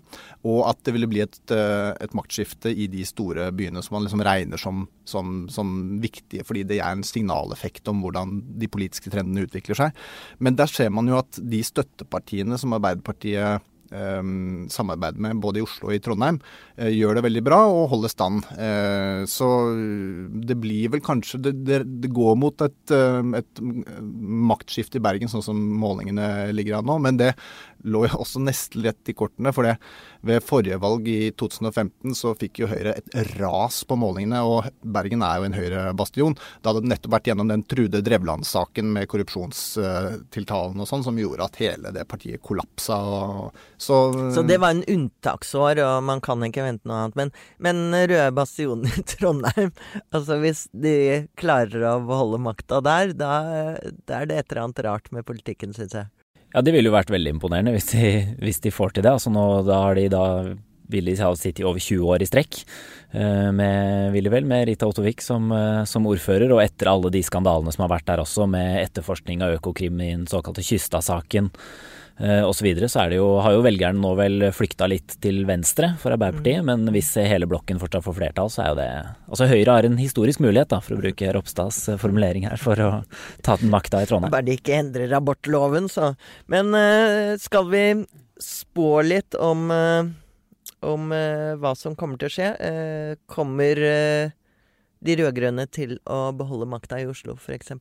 Og 0.47 0.61
at 0.69 0.81
det 0.87 0.95
ville 0.95 1.09
bli 1.09 1.23
et, 1.25 1.39
eh, 1.53 1.91
et 2.03 2.15
maktskifte 2.17 2.71
i 2.71 2.89
de 2.91 3.05
store 3.07 3.49
byene 3.55 3.83
som 3.83 3.97
man 3.97 4.07
liksom 4.07 4.23
regner 4.25 4.61
som, 4.61 4.85
som, 5.07 5.47
som, 5.51 5.73
viktige, 6.03 6.45
fordi 6.47 6.65
det 6.67 6.81
er 6.81 6.93
en 6.93 7.05
signaleffekt 7.05 7.87
om 7.91 8.03
hvordan 8.03 8.39
de 8.59 8.69
politiske 8.71 9.11
trendene 9.13 9.47
utvikler 9.47 9.79
seg. 9.79 10.05
Men 10.39 10.59
der 10.59 10.71
ser 10.71 10.93
man 10.93 11.09
jo 11.09 11.19
at 11.19 11.39
de 11.41 11.63
støttepartiene 11.65 12.59
som 12.59 12.75
Arbeiderpartiet 12.77 13.65
samarbeid 13.87 15.19
med 15.23 15.39
både 15.43 15.61
i 15.61 15.65
Oslo 15.65 15.89
og 15.89 15.95
i 15.95 16.01
Trondheim, 16.03 16.39
uh, 16.79 16.89
gjør 16.91 17.17
det 17.17 17.25
veldig 17.27 17.43
bra 17.45 17.59
og 17.71 17.89
holder 17.93 18.13
stand. 18.13 18.47
Uh, 18.57 19.23
så 19.29 19.47
det 20.47 20.57
blir 20.59 20.91
vel 20.93 21.03
kanskje 21.03 21.39
Det, 21.47 21.79
det, 21.85 22.11
går 22.11 22.35
mot 22.39 22.61
et, 22.65 22.91
et, 22.91 23.61
maktskifte 24.51 24.99
i 24.99 25.03
Bergen, 25.03 25.29
sånn 25.31 25.45
som 25.45 25.57
målingene 25.81 26.51
ligger 26.55 26.79
an 26.79 26.89
nå. 26.89 26.97
Men 27.03 27.19
det 27.19 27.33
lå 27.87 28.03
jo 28.07 28.21
også 28.23 28.41
nesten 28.43 28.83
rett 28.85 29.11
i 29.11 29.15
kortene. 29.17 29.53
For 29.55 29.67
det, 29.67 29.77
ved 30.27 30.43
forrige 30.45 30.79
valg 30.81 31.07
i 31.11 31.31
2015 31.37 32.15
så 32.17 32.33
fikk 32.37 32.61
jo 32.63 32.69
Høyre 32.71 32.95
et 32.97 33.37
ras 33.37 33.81
på 33.87 33.97
målingene, 33.99 34.41
og 34.43 34.67
Bergen 34.81 35.23
er 35.25 35.39
jo 35.39 35.47
en 35.47 35.57
Høyre-bastion. 35.57 36.35
Det 36.35 36.71
hadde 36.71 36.91
nettopp 36.91 37.15
vært 37.17 37.31
gjennom 37.31 37.51
den 37.51 37.63
Trude 37.69 38.01
Drevland-saken 38.05 38.91
med 38.95 39.09
korrupsjonstiltalen 39.11 40.83
og 40.83 40.89
sånn, 40.89 41.05
som 41.05 41.19
gjorde 41.21 41.47
at 41.47 41.61
hele 41.61 41.93
det 41.95 42.07
partiet 42.09 42.43
kollapsa. 42.43 42.99
Så, 43.77 43.97
så, 44.33 44.41
det 44.41 44.57
var 44.57 44.73
en 44.73 44.83
unntaksår, 44.89 45.77
og 45.85 46.05
man 46.07 46.21
kan 46.25 46.41
ikke 46.47 46.65
vente 46.65 46.89
noe 46.89 47.03
annet. 47.03 47.17
Men, 47.19 47.31
men 47.61 48.09
Røde 48.09 48.31
Bastionen 48.33 48.89
i 48.89 49.05
Trondheim, 49.05 49.73
altså 50.15 50.39
hvis 50.41 50.65
de 50.73 50.97
klarer 51.37 51.85
å 51.93 51.97
beholde 52.05 52.41
makta 52.41 52.81
der, 52.85 53.13
da, 53.17 53.33
da 54.09 54.21
er 54.21 54.29
det 54.29 54.39
et 54.39 54.51
eller 54.51 54.63
annet 54.65 54.85
rart 54.87 55.11
med 55.13 55.27
politikken, 55.29 55.77
syns 55.77 55.93
jeg. 55.93 56.09
Ja, 56.55 56.63
det 56.63 56.73
ville 56.73 56.89
jo 56.89 56.95
vært 56.95 57.11
veldig 57.13 57.35
imponerende 57.35 57.73
hvis 57.75 57.91
de, 57.91 58.09
hvis 58.41 58.63
de 58.63 58.73
får 58.73 58.95
til 58.95 59.05
det. 59.05 59.13
Altså 59.13 59.29
nå, 59.33 59.45
da 59.67 59.81
har 59.83 59.99
de 59.99 60.07
da 60.09 60.25
vil 60.87 61.09
de 61.09 61.17
ha 61.19 61.33
sittet 61.35 61.61
i 61.61 61.67
over 61.67 61.83
20 61.83 62.07
år 62.13 62.23
i 62.23 62.27
strekk 62.29 62.61
eh, 63.11 63.49
med 63.55 64.13
Ville 64.15 64.31
vel, 64.31 64.47
med 64.47 64.67
Rita 64.69 64.87
Ottovik 64.87 65.23
som, 65.23 65.49
eh, 65.51 65.83
som, 65.89 66.07
ordfører, 66.07 66.51
og 66.55 66.63
etter 66.63 66.91
alle 66.91 67.11
de 67.13 67.23
skandalene 67.25 67.73
som 67.75 67.85
har 67.85 67.91
vært 67.97 68.07
der 68.07 68.23
også, 68.23 68.47
med 68.49 68.79
etterforskning 68.85 69.43
av 69.43 69.57
Økokrim 69.57 69.99
i 69.99 70.13
den 70.13 70.27
såkalte 70.31 70.63
Kystad-saken. 70.65 71.51
Eh, 72.19 72.43
osv., 72.43 72.59
så, 72.59 72.65
videre, 72.65 72.89
så 72.91 73.03
er 73.03 73.11
det 73.13 73.19
jo, 73.19 73.27
har 73.43 73.55
jo 73.55 73.63
velgerne 73.65 74.01
nå 74.01 74.13
vel 74.17 74.47
flykta 74.55 74.89
litt 74.89 75.17
til 75.23 75.43
venstre 75.49 75.93
for 76.01 76.15
Arbeiderpartiet. 76.15 76.63
Mm. 76.63 76.69
Men 76.71 76.93
hvis 76.95 77.13
hele 77.21 77.49
blokken 77.49 77.81
fortsatt 77.81 78.05
får 78.05 78.17
flertall, 78.19 78.51
så 78.53 78.63
er 78.63 78.69
jo 78.71 78.79
det 78.81 78.89
Altså 79.27 79.49
Høyre 79.51 79.75
har 79.75 79.87
en 79.87 79.99
historisk 79.99 80.41
mulighet, 80.43 80.71
da, 80.71 80.81
for 80.83 80.97
å 80.97 81.01
bruke 81.01 81.33
Ropstads 81.35 81.81
eh, 81.93 81.99
formulering 82.01 82.47
her, 82.49 82.57
for 82.61 82.83
å 82.83 82.91
ta 83.45 83.57
den 83.61 83.73
makta 83.73 84.03
i 84.03 84.09
Trondheim. 84.09 84.33
Bare 84.33 84.47
de 84.47 84.57
ikke 84.57 84.77
endrer 84.79 85.13
abortloven, 85.17 85.89
så. 85.91 86.13
Men 86.51 86.73
eh, 86.77 87.35
skal 87.41 87.69
vi 87.71 87.83
spå 88.41 89.01
litt 89.05 89.37
om, 89.41 89.69
om 90.85 91.13
eh, 91.15 91.53
hva 91.59 91.73
som 91.77 91.95
kommer 91.97 92.21
til 92.21 92.29
å 92.29 92.33
skje? 92.33 92.49
Eh, 92.61 93.13
kommer 93.29 93.81
eh, 93.83 94.35
de 94.99 95.17
rød-grønne 95.21 95.67
til 95.73 95.97
å 96.09 96.27
beholde 96.37 96.69
makta 96.69 97.01
i 97.01 97.07
Oslo, 97.09 97.37
f.eks.? 97.37 97.75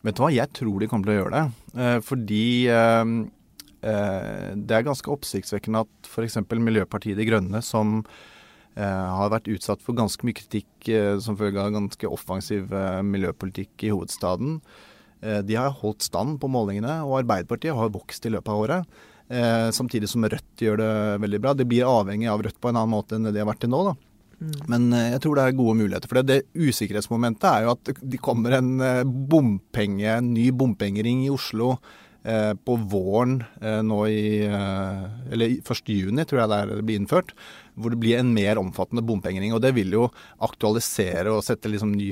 Vet 0.00 0.16
du 0.16 0.22
hva, 0.22 0.30
jeg 0.32 0.48
tror 0.56 0.80
de 0.80 0.88
kommer 0.88 1.08
til 1.08 1.14
å 1.14 1.18
gjøre 1.18 1.36
det. 1.36 1.64
Eh, 1.76 1.98
fordi 2.04 2.44
det 3.80 4.74
er 4.76 4.84
ganske 4.84 5.08
oppsiktsvekkende 5.08 5.80
at 5.86 6.08
f.eks. 6.10 6.36
Miljøpartiet 6.52 7.16
De 7.16 7.24
Grønne, 7.24 7.62
som 7.64 8.02
eh, 8.76 8.82
har 8.84 9.32
vært 9.32 9.50
utsatt 9.50 9.82
for 9.84 9.96
ganske 9.98 10.26
mye 10.26 10.36
kritikk 10.36 10.90
eh, 10.92 11.16
som 11.22 11.38
følge 11.38 11.62
av 11.62 11.72
ganske 11.74 12.10
offensiv 12.10 12.74
eh, 12.76 13.00
miljøpolitikk 13.06 13.86
i 13.86 13.92
hovedstaden, 13.94 14.58
eh, 15.22 15.40
de 15.46 15.58
har 15.58 15.78
holdt 15.80 16.06
stand 16.06 16.38
på 16.42 16.50
målingene, 16.52 17.00
og 17.06 17.22
Arbeiderpartiet 17.22 17.76
har 17.76 17.94
vokst 17.94 18.26
i 18.26 18.34
løpet 18.34 18.52
av 18.52 18.66
året. 18.66 19.00
Eh, 19.30 19.70
samtidig 19.74 20.10
som 20.10 20.26
Rødt 20.26 20.64
gjør 20.64 20.80
det 20.80 20.92
veldig 21.22 21.42
bra. 21.42 21.54
Det 21.54 21.68
blir 21.70 21.88
avhengig 21.88 22.30
av 22.30 22.42
Rødt 22.42 22.60
på 22.60 22.70
en 22.70 22.80
annen 22.80 22.96
måte 22.96 23.16
enn 23.16 23.28
det 23.28 23.36
de 23.36 23.44
har 23.44 23.50
vært 23.52 23.62
til 23.64 23.72
nå. 23.72 23.84
da. 23.92 23.96
Men 24.72 24.88
eh, 24.96 25.10
jeg 25.14 25.24
tror 25.24 25.36
det 25.36 25.46
er 25.46 25.58
gode 25.58 25.78
muligheter 25.82 26.10
for 26.10 26.20
det. 26.20 26.28
Det 26.30 26.68
usikkerhetsmomentet 26.70 27.48
er 27.50 27.66
jo 27.66 27.74
at 27.76 27.90
det 28.00 28.22
kommer 28.24 28.56
en 28.56 28.72
eh, 28.84 29.02
bompenge, 29.04 30.08
en 30.16 30.32
ny 30.34 30.48
bompengering 30.56 31.26
i 31.26 31.32
Oslo 31.32 31.74
eh, 31.76 31.98
på 32.22 32.76
våren 32.90 33.38
eh, 33.62 33.80
nå 33.86 34.00
i 34.12 34.42
eh, 34.44 35.04
Eller 35.32 35.54
i 35.54 35.60
1. 35.62 35.88
juni, 35.88 36.26
tror 36.28 36.42
jeg 36.42 36.52
det, 36.52 36.58
er, 36.58 36.74
det 36.76 36.86
blir 36.88 37.00
innført. 37.00 37.32
Hvor 37.80 37.94
det 37.94 38.00
blir 38.02 38.20
en 38.20 38.34
mer 38.34 38.60
omfattende 38.60 39.04
bompengering. 39.06 39.54
Og 39.56 39.62
det 39.64 39.72
vil 39.78 39.94
jo 39.96 40.10
aktualisere 40.44 41.32
og 41.32 41.44
sette 41.46 41.72
liksom 41.72 41.94
ny 41.96 42.10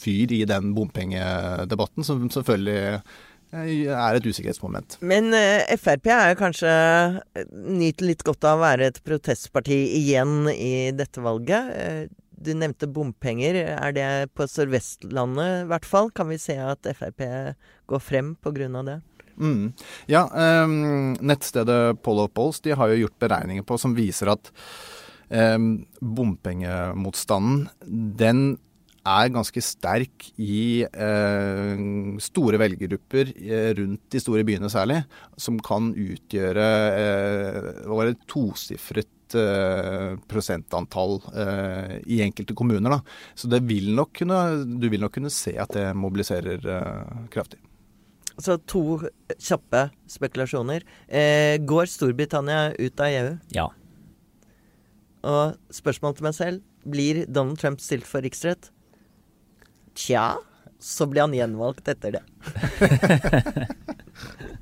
fyr 0.00 0.32
i 0.32 0.44
den 0.48 0.70
bompengedebatten, 0.76 2.06
som 2.06 2.22
selvfølgelig 2.32 2.78
eh, 3.52 3.74
er 3.90 4.16
et 4.16 4.28
usikkerhetsmoment. 4.30 5.00
Men 5.02 5.34
eh, 5.36 5.74
Frp 5.80 6.10
er 6.14 6.38
kanskje 6.38 6.70
nyter 7.50 8.08
litt 8.12 8.24
godt 8.26 8.46
av 8.48 8.60
å 8.60 8.64
være 8.64 8.90
et 8.92 9.02
protestparti 9.04 9.82
igjen 10.00 10.48
i 10.54 10.90
dette 10.96 11.24
valget. 11.24 11.74
Eh, 11.76 12.02
Du 12.40 12.52
nevnte 12.56 12.88
bompenger. 12.88 13.58
Er 13.76 13.92
det 13.96 14.08
på 14.36 14.46
Sør-Vestlandet 14.48 15.64
i 15.64 15.68
hvert 15.70 15.88
fall? 15.88 16.10
Kan 16.16 16.30
vi 16.32 16.40
se 16.40 16.56
at 16.60 16.88
Frp 16.96 17.26
går 17.90 18.02
frem 18.02 18.34
pga. 18.40 18.82
det? 18.86 19.00
Mm. 19.40 19.72
Ja, 20.08 20.26
um, 20.64 21.14
nettstedet 21.20 22.00
Polo 22.02 22.28
Polls 22.28 22.60
de 22.60 22.74
har 22.76 22.90
jo 22.90 23.04
gjort 23.04 23.20
beregninger 23.20 23.64
på 23.64 23.78
som 23.80 23.94
viser 23.96 24.32
at 24.32 24.50
um, 25.28 25.86
bompengemotstanden 26.00 27.68
den 28.20 28.58
er 29.06 29.30
ganske 29.32 29.62
sterk 29.64 30.26
i 30.36 30.84
eh, 30.84 31.80
store 32.20 32.60
velgergrupper 32.60 33.32
eh, 33.32 33.70
rundt 33.78 34.02
de 34.12 34.20
store 34.20 34.44
byene 34.44 34.68
særlig, 34.72 35.00
som 35.40 35.56
kan 35.64 35.88
utgjøre 35.96 36.66
eh, 37.00 37.70
hva 37.88 38.10
eh, 39.38 40.16
prosentantall 40.30 41.18
eh, 41.34 41.96
i 42.06 42.20
enkelte 42.24 42.56
kommuner. 42.56 42.96
Da. 42.96 43.00
Så 43.34 43.50
det 43.50 43.62
vil 43.68 43.92
nok 43.96 44.14
kunne, 44.20 44.38
du 44.64 44.88
vil 44.90 45.02
nok 45.02 45.14
kunne 45.18 45.32
se 45.32 45.56
at 45.60 45.74
det 45.76 45.90
mobiliserer 45.98 46.64
eh, 46.76 47.26
kraftig. 47.32 47.60
Så 48.40 48.56
to 48.70 49.00
kjappe 49.36 49.88
spekulasjoner. 50.08 50.86
Eh, 51.08 51.56
går 51.60 51.90
Storbritannia 51.92 52.70
ut 52.78 53.02
av 53.02 53.16
EU? 53.18 53.32
Ja. 53.56 53.66
Og 55.28 55.74
spørsmål 55.74 56.16
til 56.16 56.28
meg 56.30 56.38
selv. 56.38 56.62
Blir 56.88 57.26
Donald 57.28 57.60
Trump 57.60 57.82
stilt 57.84 58.08
for 58.08 58.24
riksrett? 58.24 58.70
Tja, 59.98 60.38
så 60.80 61.04
blir 61.10 61.26
han 61.26 61.36
gjenvalgt 61.36 61.90
etter 61.92 62.16
det. 62.16 62.24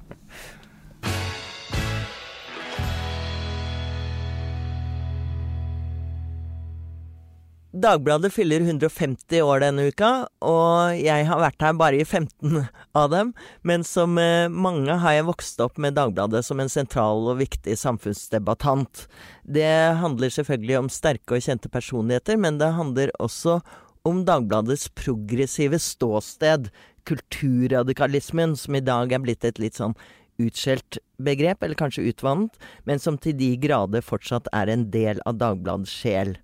Dagbladet 7.79 8.33
fyller 8.35 8.63
150 8.65 9.43
år 9.45 9.61
denne 9.63 9.85
uka, 9.93 10.11
og 10.43 10.97
jeg 10.99 11.27
har 11.29 11.39
vært 11.39 11.63
her 11.63 11.77
bare 11.79 12.01
i 12.01 12.07
15 12.07 12.65
av 12.99 13.11
dem. 13.13 13.31
Men 13.63 13.85
som 13.87 14.17
eh, 14.19 14.49
mange 14.51 14.97
har 15.03 15.15
jeg 15.15 15.27
vokst 15.29 15.61
opp 15.63 15.79
med 15.79 15.95
Dagbladet 15.99 16.43
som 16.47 16.59
en 16.59 16.73
sentral 16.73 17.29
og 17.29 17.39
viktig 17.43 17.77
samfunnsdebattant. 17.79 19.05
Det 19.45 19.69
handler 20.01 20.35
selvfølgelig 20.35 20.79
om 20.81 20.91
sterke 20.91 21.39
og 21.39 21.45
kjente 21.45 21.71
personligheter, 21.71 22.41
men 22.41 22.59
det 22.59 22.73
handler 22.75 23.15
også 23.23 23.61
om 24.09 24.25
Dagbladets 24.27 24.89
progressive 24.99 25.79
ståsted, 25.83 26.73
kulturradikalismen, 27.09 28.57
som 28.59 28.75
i 28.75 28.85
dag 28.85 29.13
er 29.13 29.23
blitt 29.23 29.47
et 29.47 29.63
litt 29.63 29.79
sånn 29.79 29.95
utskjelt 30.43 30.99
begrep, 31.23 31.63
eller 31.63 31.79
kanskje 31.79 32.09
utvannet, 32.11 32.59
men 32.89 33.03
som 33.03 33.19
til 33.21 33.37
de 33.39 33.55
grader 33.61 34.03
fortsatt 34.05 34.51
er 34.57 34.71
en 34.73 34.89
del 34.95 35.23
av 35.29 35.39
Dagbladets 35.39 35.95
sjel. 35.95 36.37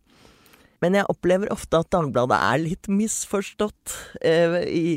Men 0.85 0.99
jeg 0.99 1.09
opplever 1.09 1.49
ofte 1.55 1.81
at 1.81 1.89
Dagbladet 1.95 2.37
er 2.37 2.61
litt 2.61 2.89
misforstått 2.93 3.95
eh, 4.21 4.59
i 4.69 4.89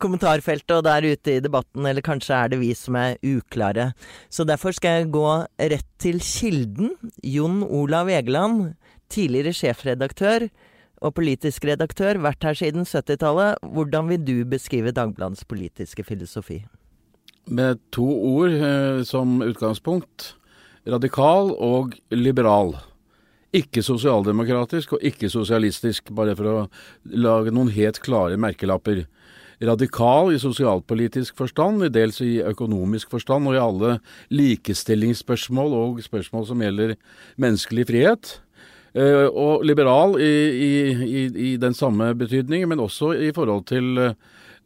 kommentarfeltet 0.00 0.74
og 0.76 0.84
der 0.84 1.06
ute 1.08 1.36
i 1.36 1.42
debatten, 1.44 1.86
eller 1.88 2.04
kanskje 2.04 2.36
er 2.36 2.50
det 2.52 2.58
vi 2.60 2.74
som 2.76 2.96
er 3.00 3.16
uklare. 3.24 3.90
Så 4.32 4.44
derfor 4.48 4.76
skal 4.76 4.98
jeg 4.98 5.12
gå 5.14 5.28
rett 5.72 5.88
til 6.00 6.20
kilden. 6.24 6.92
Jon 7.24 7.62
Olav 7.64 8.12
Egeland, 8.12 8.74
tidligere 9.12 9.56
sjefredaktør 9.56 10.50
og 11.00 11.16
politisk 11.16 11.64
redaktør, 11.68 12.20
vært 12.20 12.44
her 12.44 12.60
siden 12.60 12.84
70-tallet. 12.84 13.64
Hvordan 13.64 14.12
vil 14.12 14.20
du 14.24 14.36
beskrive 14.48 14.92
Dagbladets 14.96 15.48
politiske 15.48 16.04
filosofi? 16.04 16.60
Med 17.48 17.80
to 17.96 18.04
ord 18.04 18.52
eh, 18.52 19.00
som 19.08 19.40
utgangspunkt. 19.44 20.34
Radikal 20.88 21.54
og 21.56 21.96
liberal. 22.12 22.76
Ikke 23.56 23.82
sosialdemokratisk 23.82 24.94
og 24.94 25.06
ikke 25.06 25.30
sosialistisk, 25.32 26.12
bare 26.14 26.36
for 26.38 26.50
å 26.50 26.58
lage 27.10 27.50
noen 27.54 27.72
helt 27.74 27.98
klare 28.04 28.38
merkelapper. 28.38 29.06
Radikal 29.60 30.30
i 30.32 30.38
sosialpolitisk 30.40 31.36
forstand, 31.36 31.82
dels 31.92 32.22
i 32.24 32.38
økonomisk 32.46 33.10
forstand 33.12 33.50
og 33.50 33.56
i 33.58 33.60
alle 33.60 33.96
likestillingsspørsmål 34.32 35.74
og 35.76 35.98
spørsmål 36.04 36.46
som 36.48 36.62
gjelder 36.64 36.94
menneskelig 37.42 37.88
frihet. 37.90 38.38
Eh, 38.94 39.26
og 39.28 39.66
liberal 39.66 40.16
i, 40.18 40.30
i, 40.50 40.70
i, 41.06 41.26
i 41.50 41.56
den 41.60 41.76
samme 41.76 42.14
betydning, 42.18 42.64
men 42.70 42.80
også 42.80 43.12
i 43.28 43.34
forhold 43.36 43.66
til 43.68 44.00
eh, 44.00 44.16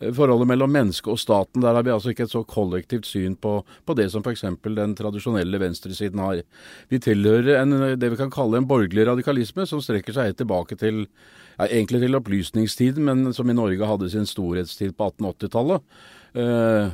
forholdet 0.01 0.49
mellom 0.51 0.73
mennesket 0.75 1.13
og 1.13 1.21
staten. 1.21 1.63
Der 1.63 1.77
har 1.77 1.85
vi 1.87 1.93
altså 1.95 2.13
ikke 2.13 2.27
et 2.27 2.33
så 2.33 2.43
kollektivt 2.49 3.07
syn 3.09 3.37
på, 3.41 3.59
på 3.87 3.97
det 3.99 4.09
som 4.13 4.25
f.eks. 4.25 4.45
den 4.65 4.97
tradisjonelle 4.99 5.61
venstresiden 5.63 6.23
har. 6.23 6.43
Vi 6.91 7.01
tilhører 7.03 7.63
en, 7.63 7.77
det 8.01 8.11
vi 8.13 8.21
kan 8.21 8.33
kalle 8.35 8.61
en 8.61 8.69
borgerlig 8.69 9.07
radikalisme, 9.11 9.67
som 9.71 9.83
strekker 9.85 10.17
seg 10.17 10.31
helt 10.31 10.41
tilbake 10.43 10.79
til 10.81 11.05
ja, 11.05 11.69
egentlig 11.69 12.03
til 12.03 12.19
opplysningstiden, 12.19 13.07
men 13.07 13.33
som 13.37 13.51
i 13.51 13.57
Norge 13.57 13.89
hadde 13.89 14.11
sin 14.13 14.29
storhetstid 14.29 14.97
på 14.99 15.13
1880-tallet. 15.15 15.89
Uh, 16.35 16.91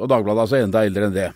og 0.00 0.06
Dagbladet 0.08 0.38
er 0.38 0.46
altså 0.46 0.60
enda 0.62 0.84
eldre 0.88 1.10
enn 1.10 1.16
det. 1.16 1.30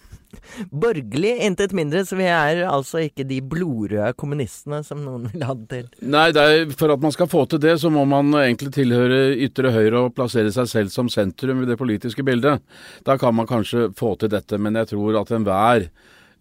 Borgerlig, 0.71 1.35
intet 1.47 1.75
mindre, 1.77 2.05
så 2.07 2.19
vi 2.19 2.29
er 2.31 2.63
altså 2.69 3.05
ikke 3.07 3.27
de 3.29 3.41
blodrøde 3.43 4.13
kommunistene 4.21 4.83
som 4.87 5.03
noen 5.05 5.29
vil 5.33 5.45
ha 5.47 5.57
det 5.59 5.69
til. 5.73 5.89
Nei, 6.15 6.29
det 6.35 6.45
er, 6.45 6.75
for 6.79 6.95
at 6.95 7.03
man 7.03 7.15
skal 7.15 7.31
få 7.31 7.45
til 7.51 7.63
det, 7.65 7.77
så 7.83 7.91
må 7.93 8.07
man 8.09 8.33
egentlig 8.41 8.75
tilhøre 8.77 9.21
ytre 9.47 9.75
høyre 9.75 10.07
og 10.07 10.15
plassere 10.17 10.53
seg 10.55 10.71
selv 10.71 10.95
som 10.95 11.11
sentrum 11.13 11.65
i 11.65 11.69
det 11.71 11.79
politiske 11.81 12.25
bildet. 12.27 12.65
Da 13.07 13.19
kan 13.21 13.37
man 13.37 13.51
kanskje 13.51 13.91
få 13.99 14.15
til 14.21 14.33
dette, 14.33 14.61
men 14.61 14.79
jeg 14.81 14.93
tror 14.95 15.21
at 15.23 15.33
enhver 15.35 15.89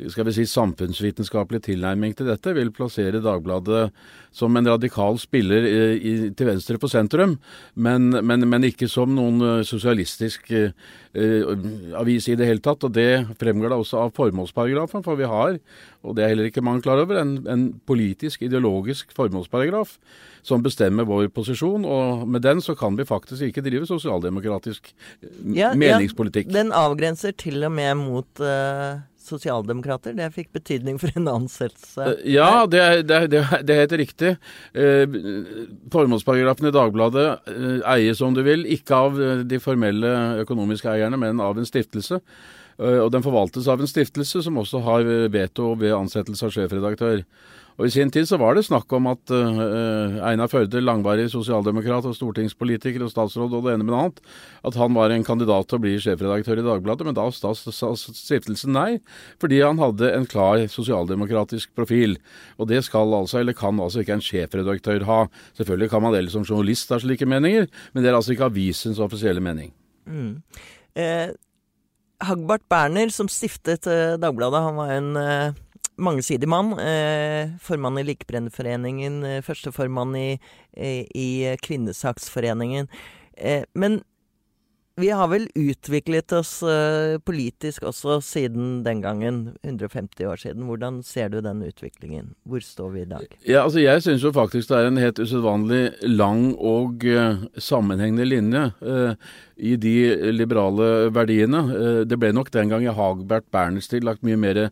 skal 0.10 0.26
vi 0.28 0.34
si, 0.36 0.46
samfunnsvitenskapelig 0.50 1.64
tilnærming 1.68 2.16
til 2.18 2.28
dette 2.30 2.54
vil 2.56 2.72
plassere 2.74 3.22
Dagbladet 3.24 3.86
som 4.34 4.58
en 4.58 4.68
radikal 4.68 5.20
spiller 5.22 5.68
i, 5.68 5.78
i, 5.96 6.14
til 6.34 6.50
venstre 6.50 6.80
for 6.82 6.92
sentrum, 6.92 7.36
men, 7.76 8.10
men, 8.26 8.48
men 8.50 8.66
ikke 8.66 8.90
som 8.90 9.14
noen 9.14 9.38
eh, 9.46 9.62
sosialistisk 9.68 10.50
uh, 10.58 11.54
avis 12.00 12.28
i 12.32 12.38
det 12.40 12.48
hele 12.50 12.64
tatt. 12.64 12.88
og 12.88 12.96
Det 12.96 13.38
fremgår 13.42 13.70
da 13.70 13.78
også 13.78 14.02
av 14.02 14.14
formålsparagrafen, 14.18 15.06
for 15.06 15.20
vi 15.20 15.30
har, 15.30 15.60
og 16.02 16.18
det 16.18 16.26
er 16.26 16.34
heller 16.34 16.50
ikke 16.50 16.66
mange 16.66 16.82
klar 16.86 17.04
over, 17.04 17.22
en, 17.22 17.38
en 17.46 17.68
politisk, 17.86 18.42
ideologisk 18.42 19.14
formålsparagraf 19.14 20.00
som 20.44 20.66
bestemmer 20.66 21.08
vår 21.08 21.30
posisjon, 21.32 21.86
og 21.88 22.26
med 22.28 22.44
den 22.44 22.60
så 22.62 22.76
kan 22.76 22.98
vi 23.00 23.06
faktisk 23.08 23.46
ikke 23.48 23.64
drive 23.64 23.88
sosialdemokratisk 23.88 24.92
Ja, 25.54 25.72
meningspolitikk. 25.78 26.50
Ja, 26.50 26.58
den 26.64 26.74
avgrenser 26.76 27.38
til 27.38 27.64
og 27.64 27.72
med 27.78 27.96
mot 28.02 28.44
uh, 28.44 29.00
sosialdemokrater. 29.28 30.16
Det 30.18 30.30
fikk 30.36 30.52
betydning 30.56 31.00
for 31.02 31.14
en 31.20 31.30
ansettelse. 31.32 32.08
Uh, 32.08 32.26
ja, 32.30 32.66
det 32.70 32.84
det, 33.10 33.22
det 33.30 33.44
er, 33.44 33.84
helt 33.84 33.98
riktig. 34.04 34.34
Uh, 34.78 35.20
formålsparagrafen 35.94 36.70
i 36.70 36.76
Dagbladet 36.76 37.28
eies, 37.94 38.22
om 38.24 38.36
du 38.36 38.44
vil, 38.46 38.68
ikke 38.78 39.00
av 39.08 39.24
de 39.48 39.62
formelle 39.64 40.12
økonomiske 40.44 40.92
eierne, 40.94 41.20
men 41.20 41.42
av 41.44 41.60
en 41.60 41.68
stiftelse. 41.68 42.22
Eh, 42.84 43.00
og 43.00 43.12
den 43.16 43.26
forvaltes 43.26 43.70
av 43.72 43.82
en 43.82 43.90
stiftelse 43.90 44.44
som 44.46 44.60
også 44.62 44.84
har 44.86 45.10
veto 45.34 45.74
ved 45.80 45.96
ansettelse 45.96 46.48
av 46.48 46.56
sjefredaktør. 46.56 47.24
Og 47.80 47.88
I 47.88 47.94
sin 47.94 48.12
tid 48.14 48.28
så 48.30 48.38
var 48.38 48.54
det 48.54 48.66
snakk 48.68 48.92
om 48.94 49.08
at 49.10 49.32
uh, 49.34 50.20
Einar 50.28 50.50
Førde, 50.52 50.82
langvarig 50.84 51.26
sosialdemokrat 51.34 52.06
og 52.06 52.16
stortingspolitiker 52.18 53.06
og 53.06 53.12
statsråd 53.12 53.56
og 53.58 53.66
det 53.66 53.74
ene 53.74 53.88
med 53.88 53.94
det 53.96 54.02
annet, 54.02 54.20
at 54.70 54.78
han 54.78 54.98
var 54.98 55.14
en 55.14 55.26
kandidat 55.26 55.70
til 55.70 55.80
å 55.80 55.84
bli 55.86 55.96
sjefredaktør 56.02 56.62
i 56.62 56.66
Dagbladet, 56.68 57.08
men 57.08 57.18
da 57.18 57.26
sa 57.34 57.54
stiftelsen 57.58 58.76
nei, 58.78 59.00
fordi 59.42 59.64
han 59.64 59.82
hadde 59.82 60.12
en 60.14 60.28
klar 60.30 60.62
sosialdemokratisk 60.72 61.74
profil. 61.78 62.20
Og 62.62 62.70
det 62.70 62.84
skal 62.86 63.14
altså, 63.18 63.40
eller 63.42 63.58
kan 63.58 63.82
altså 63.82 64.04
ikke 64.04 64.20
en 64.20 64.28
sjefredaktør 64.28 65.08
ha. 65.10 65.24
Selvfølgelig 65.58 65.90
kan 65.96 66.06
man 66.06 66.14
det 66.14 66.28
som 66.34 66.46
journalist 66.46 66.94
ha 66.94 67.02
slike 67.02 67.26
meninger, 67.30 67.66
men 67.94 68.06
det 68.06 68.14
er 68.14 68.20
altså 68.20 68.36
ikke 68.36 68.52
avisens 68.52 69.02
offisielle 69.02 69.42
mening. 69.44 69.74
Mm. 70.06 70.38
Eh, 71.00 71.34
Hagbart 72.24 72.66
Berner, 72.72 73.12
som 73.14 73.30
stiftet 73.32 73.88
eh, 73.88 74.16
Dagbladet, 74.22 74.64
han 74.64 74.82
var 74.82 74.98
en 74.98 75.16
eh 75.18 75.62
mangesidig 75.96 76.48
mann. 76.50 76.72
Eh, 76.80 77.52
formann 77.62 78.00
i 78.02 78.04
Likebrennerforeningen, 78.04 79.24
eh, 79.24 79.42
førsteformann 79.46 80.16
i, 80.18 80.40
i, 80.74 80.94
i 81.14 81.58
Kvinnesaksforeningen. 81.62 82.88
Men 83.74 84.02
vi 84.96 85.10
har 85.10 85.28
vel 85.32 85.48
utviklet 85.58 86.32
oss 86.38 86.60
uh, 86.62 87.18
politisk 87.26 87.86
også 87.90 88.20
siden 88.22 88.84
den 88.86 89.00
gangen, 89.02 89.40
150 89.64 90.28
år 90.30 90.42
siden. 90.44 90.68
Hvordan 90.70 91.00
ser 91.06 91.32
du 91.34 91.40
den 91.42 91.64
utviklingen? 91.66 92.34
Hvor 92.46 92.62
står 92.62 92.92
vi 92.94 93.02
i 93.02 93.10
dag? 93.10 93.26
Ja, 93.42 93.64
altså 93.64 93.82
Jeg 93.82 94.04
syns 94.06 94.24
jo 94.24 94.34
faktisk 94.36 94.70
det 94.70 94.78
er 94.78 94.92
en 94.92 95.02
helt 95.02 95.18
usedvanlig 95.18 95.82
lang 96.06 96.52
og 96.54 97.08
uh, 97.10 97.42
sammenhengende 97.58 98.28
linje 98.30 98.68
uh, 98.86 99.18
i 99.58 99.74
de 99.82 99.96
liberale 100.34 101.10
verdiene. 101.14 102.06
det 102.06 102.18
ble 102.20 102.32
nok 102.34 102.52
den 102.54 102.70
gang 102.70 102.86
i 102.86 102.94
Hagbert 102.94 103.46
Berners 103.54 103.88
tid 103.88 104.04
lagt 104.06 104.24
mye 104.26 104.38
mer 104.38 104.70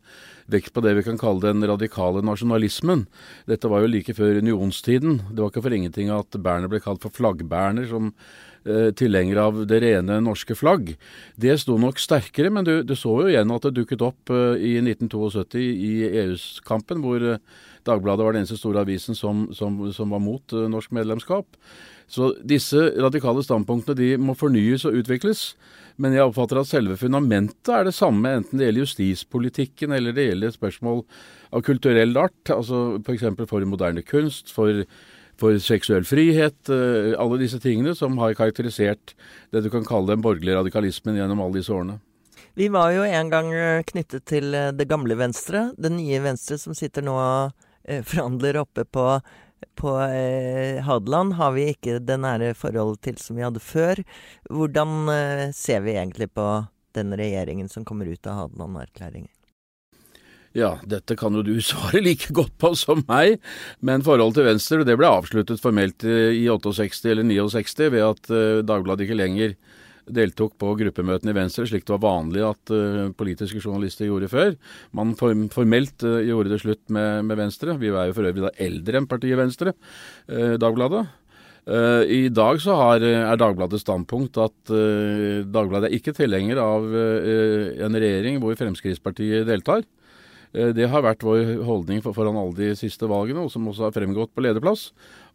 vekt 0.51 0.73
på 0.75 0.83
det 0.83 0.93
vi 0.97 1.05
kan 1.07 1.19
kalle 1.19 1.43
den 1.43 1.65
radikale 1.67 2.23
nasjonalismen. 2.25 3.05
Dette 3.49 3.71
var 3.71 3.83
jo 3.83 3.91
like 3.91 4.15
før 4.17 4.41
unionstiden. 4.43 5.19
Det 5.31 5.41
var 5.41 5.51
ikke 5.51 5.65
for 5.65 5.75
ingenting 5.75 6.11
at 6.13 6.37
Berner 6.37 6.71
ble 6.71 6.81
kalt 6.83 7.03
for 7.03 7.13
flaggbærner, 7.15 7.87
som 7.89 8.11
eh, 8.65 8.91
tilhenger 8.97 9.41
av 9.41 9.63
det 9.69 9.81
rene 9.83 10.19
norske 10.23 10.57
flagg. 10.57 10.93
Det 11.39 11.57
sto 11.61 11.79
nok 11.81 12.01
sterkere, 12.01 12.53
men 12.53 12.67
du, 12.67 12.75
du 12.83 12.95
så 12.99 13.17
jo 13.23 13.31
igjen 13.31 13.55
at 13.55 13.67
det 13.67 13.75
dukket 13.79 14.05
opp 14.05 14.33
eh, 14.33 14.59
i 14.59 14.77
1972 14.83 15.61
i 15.61 15.93
EU-kampen, 16.25 17.03
hvor 17.05 17.31
eh, 17.35 17.43
Dagbladet 17.87 18.25
var 18.25 18.35
den 18.35 18.43
eneste 18.43 18.59
store 18.59 18.83
avisen 18.83 19.17
som, 19.17 19.47
som, 19.57 19.79
som 19.93 20.11
var 20.13 20.21
mot 20.21 20.53
eh, 20.53 20.67
norsk 20.69 20.93
medlemskap. 20.93 21.47
Så 22.11 22.33
disse 22.45 22.77
radikale 22.99 23.41
standpunktene 23.45 23.97
de 23.97 24.09
må 24.21 24.35
fornyes 24.37 24.85
og 24.85 24.99
utvikles. 24.99 25.53
Men 26.01 26.15
jeg 26.15 26.25
oppfatter 26.25 26.61
at 26.61 26.69
selve 26.69 26.97
fundamentet 26.97 27.69
er 27.75 27.85
det 27.85 27.93
samme, 27.93 28.33
enten 28.39 28.57
det 28.57 28.67
gjelder 28.67 28.85
justispolitikken 28.87 29.93
eller 29.93 30.15
det 30.17 30.31
gjelder 30.31 30.53
spørsmål 30.55 31.01
av 31.53 31.65
kulturell 31.67 32.15
art, 32.17 32.53
altså 32.53 33.01
f.eks. 33.03 33.27
For, 33.27 33.49
for 33.51 33.67
moderne 33.69 34.01
kunst, 34.05 34.49
for, 34.55 34.83
for 35.39 35.59
seksuell 35.61 36.07
frihet, 36.07 36.57
uh, 36.71 37.13
alle 37.21 37.41
disse 37.43 37.61
tingene 37.61 37.93
som 37.97 38.17
har 38.21 38.37
karakterisert 38.39 39.13
det 39.53 39.61
du 39.65 39.69
kan 39.73 39.85
kalle 39.85 40.15
den 40.15 40.25
borgerlige 40.25 40.57
radikalismen 40.57 41.19
gjennom 41.19 41.43
alle 41.43 41.59
disse 41.59 41.75
årene. 41.75 41.99
Vi 42.57 42.67
var 42.73 42.91
jo 42.91 43.05
en 43.07 43.29
gang 43.31 43.47
eh, 43.55 43.83
knyttet 43.87 44.25
til 44.27 44.51
eh, 44.57 44.73
det 44.75 44.89
gamle 44.89 45.15
Venstre, 45.15 45.69
det 45.79 45.93
nye 45.93 46.17
Venstre 46.19 46.57
som 46.59 46.75
sitter 46.75 47.05
nå 47.05 47.13
og 47.15 47.67
forhandler 48.09 48.59
oppe 48.59 48.83
på 48.85 49.05
på 49.79 49.95
eh, 50.05 50.81
Hadeland 50.85 51.35
har 51.39 51.53
vi 51.55 51.69
ikke 51.71 51.99
det 52.03 52.17
nære 52.21 52.53
forholdet 52.57 53.01
til 53.07 53.19
som 53.21 53.37
vi 53.39 53.45
hadde 53.45 53.63
før. 53.63 54.01
Hvordan 54.49 55.11
eh, 55.13 55.45
ser 55.55 55.83
vi 55.85 55.97
egentlig 55.97 56.31
på 56.35 56.47
den 56.97 57.15
regjeringen 57.17 57.69
som 57.71 57.85
kommer 57.87 58.09
ut 58.09 58.27
av 58.27 58.43
Hadeland-erklæringen? 58.43 59.31
Ja, 60.57 60.73
dette 60.83 61.15
kan 61.15 61.35
jo 61.37 61.43
du 61.47 61.53
svare 61.63 62.01
like 62.03 62.33
godt 62.35 62.57
på 62.59 62.73
som 62.75 63.05
meg, 63.07 63.39
men 63.79 64.03
forholdet 64.03 64.41
til 64.41 64.49
Venstre 64.49 64.87
det 64.87 64.97
ble 64.99 65.11
avsluttet 65.11 65.63
formelt 65.63 66.03
i 66.03 66.43
68 66.51 67.05
eller 67.13 67.27
69 67.29 67.87
ved 67.93 68.03
at 68.03 68.33
uh, 68.33 68.59
Dagbladet 68.67 69.07
ikke 69.07 69.21
lenger 69.21 69.55
deltok 70.15 70.57
på 70.61 70.73
gruppemøtene 70.79 71.33
i 71.33 71.37
Venstre, 71.37 71.65
slik 71.69 71.85
det 71.87 71.95
var 71.95 72.03
vanlig 72.03 72.43
at 72.47 72.73
uh, 72.73 73.11
politiske 73.17 73.61
journalister 73.61 74.07
gjorde 74.07 74.31
før. 74.31 74.53
Man 74.97 75.15
form, 75.19 75.47
formelt 75.53 76.05
uh, 76.07 76.19
gjorde 76.25 76.53
det 76.53 76.61
slutt 76.63 76.83
med, 76.93 77.25
med, 77.29 77.39
Venstre. 77.39 77.77
Vi 77.81 77.91
er 77.91 78.09
jo 78.09 78.17
for 78.17 78.29
øvrig 78.29 78.45
da 78.45 78.53
eldre 78.61 79.01
enn 79.01 79.09
partiet 79.09 79.39
Venstre, 79.39 79.75
uh, 80.31 80.55
Dagbladet. 80.61 81.07
I 81.61 82.23
dag 82.33 82.57
så 82.57 82.73
har, 82.73 83.03
er 83.05 83.37
Dagbladets 83.37 83.83
standpunkt 83.85 84.39
at 84.41 84.71
Dagbladet 85.53 85.91
er 85.91 85.93
ikke 85.93 86.15
tilhenger 86.17 86.57
av 86.57 86.87
en 86.89 87.97
regjering 88.01 88.39
hvor 88.41 88.57
Fremskrittspartiet 88.57 89.45
deltar. 89.45 89.85
Det 90.51 90.87
har 90.89 91.05
vært 91.05 91.21
vår 91.21 91.61
holdning 91.67 92.01
for, 92.01 92.17
foran 92.17 92.39
alle 92.41 92.57
de 92.57 92.71
siste 92.79 93.05
valgene, 93.05 93.45
og 93.45 93.53
som 93.53 93.69
også 93.69 93.85
har 93.85 93.93
fremgått 93.93 94.33
på 94.33 94.41
lederplass. 94.41 94.87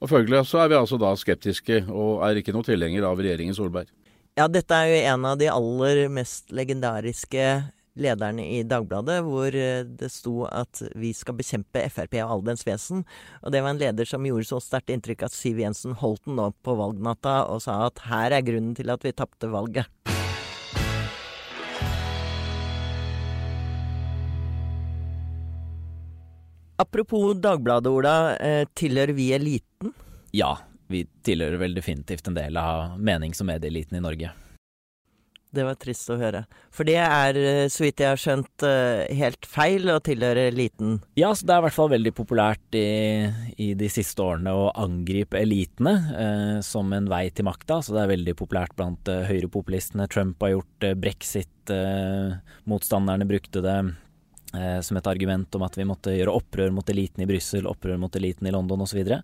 Og 0.02 0.10
Følgelig 0.10 0.42
så 0.50 0.64
er 0.64 0.74
vi 0.74 0.80
altså 0.80 0.98
da 0.98 1.14
skeptiske, 1.16 1.84
og 1.94 2.26
er 2.26 2.42
ikke 2.42 2.56
noe 2.58 2.66
tilhenger 2.66 3.06
av 3.06 3.22
regjeringen 3.22 3.54
Solberg. 3.56 3.86
Ja, 4.36 4.44
dette 4.52 4.76
er 4.76 4.90
jo 4.90 4.96
en 5.08 5.22
av 5.24 5.38
de 5.40 5.46
aller 5.48 6.10
mest 6.12 6.50
legendariske 6.52 7.44
lederne 7.96 8.42
i 8.44 8.58
Dagbladet, 8.68 9.22
hvor 9.24 9.54
eh, 9.56 9.86
det 9.88 10.10
sto 10.12 10.42
at 10.44 10.82
vi 10.92 11.14
skal 11.16 11.38
bekjempe 11.38 11.80
Frp 11.88 12.18
og 12.18 12.34
all 12.34 12.44
dens 12.44 12.66
vesen. 12.68 13.06
Og 13.40 13.54
det 13.54 13.62
var 13.64 13.72
en 13.72 13.80
leder 13.80 14.04
som 14.04 14.28
gjorde 14.28 14.50
så 14.50 14.60
sterkt 14.60 14.92
inntrykk 14.92 15.24
at 15.24 15.32
Siv 15.32 15.62
Jensen 15.64 15.96
holdt 15.96 16.28
den 16.28 16.42
opp 16.44 16.58
på 16.68 16.76
valgnatta 16.76 17.46
og 17.48 17.64
sa 17.64 17.78
at 17.86 18.04
her 18.10 18.36
er 18.36 18.44
grunnen 18.44 18.76
til 18.76 18.92
at 18.92 19.08
vi 19.08 19.16
tapte 19.16 19.48
valget. 19.48 19.88
Apropos 26.76 27.32
Dagbladet, 27.40 27.88
Ola. 27.88 28.16
Eh, 28.36 28.68
tilhører 28.76 29.16
vi 29.16 29.32
eliten? 29.32 29.96
Ja, 30.36 30.58
vi 30.92 31.04
tilhører 31.26 31.60
vel 31.60 31.76
definitivt 31.76 32.28
en 32.28 32.38
del 32.38 32.58
av 32.60 32.98
menings- 32.98 33.42
og 33.42 33.50
medieeliten 33.50 33.98
i 33.98 34.04
Norge. 34.04 34.32
Det 35.56 35.64
var 35.64 35.78
trist 35.80 36.10
å 36.12 36.18
høre. 36.20 36.42
For 36.74 36.84
det 36.84 36.98
er, 37.00 37.36
eh, 37.38 37.68
så 37.72 37.84
vidt 37.86 38.00
jeg 38.02 38.10
har 38.10 38.18
skjønt, 38.20 38.62
eh, 38.66 39.14
helt 39.16 39.46
feil 39.46 39.88
å 39.88 40.00
tilhøre 40.04 40.48
eliten? 40.50 41.00
Ja, 41.16 41.32
så 41.32 41.46
det 41.46 41.54
er 41.54 41.58
i 41.62 41.64
hvert 41.66 41.78
fall 41.78 41.94
veldig 41.94 42.12
populært 42.12 42.74
i, 42.76 43.32
i 43.56 43.74
de 43.78 43.88
siste 43.88 44.22
årene 44.22 44.52
å 44.52 44.72
angripe 44.74 45.40
elitene 45.40 46.12
eh, 46.12 46.60
som 46.66 46.92
en 46.92 47.08
vei 47.08 47.30
til 47.30 47.44
makta. 47.48 47.80
Så 47.80 47.92
det 47.94 48.00
er 48.02 48.14
veldig 48.16 48.34
populært 48.36 48.76
blant 48.76 49.08
eh, 49.08 49.28
høyrepopulistene. 49.30 50.08
Trump 50.12 50.36
har 50.44 50.50
gjort 50.58 50.74
det, 50.84 50.92
brexit-motstanderne 51.06 53.24
eh, 53.24 53.30
brukte 53.32 53.60
det. 53.64 53.78
Eh, 54.56 54.80
som 54.80 54.96
et 54.96 55.08
argument 55.10 55.58
om 55.58 55.64
at 55.66 55.76
vi 55.76 55.86
måtte 55.88 56.14
gjøre 56.14 56.34
opprør 56.38 56.72
mot 56.74 56.88
eliten 56.92 57.24
i 57.24 57.28
Brussel, 57.28 57.68
opprør 57.68 57.98
mot 58.00 58.16
eliten 58.16 58.48
i 58.48 58.52
London 58.54 58.84
osv. 58.84 59.02
Og, 59.02 59.10
så 59.10 59.18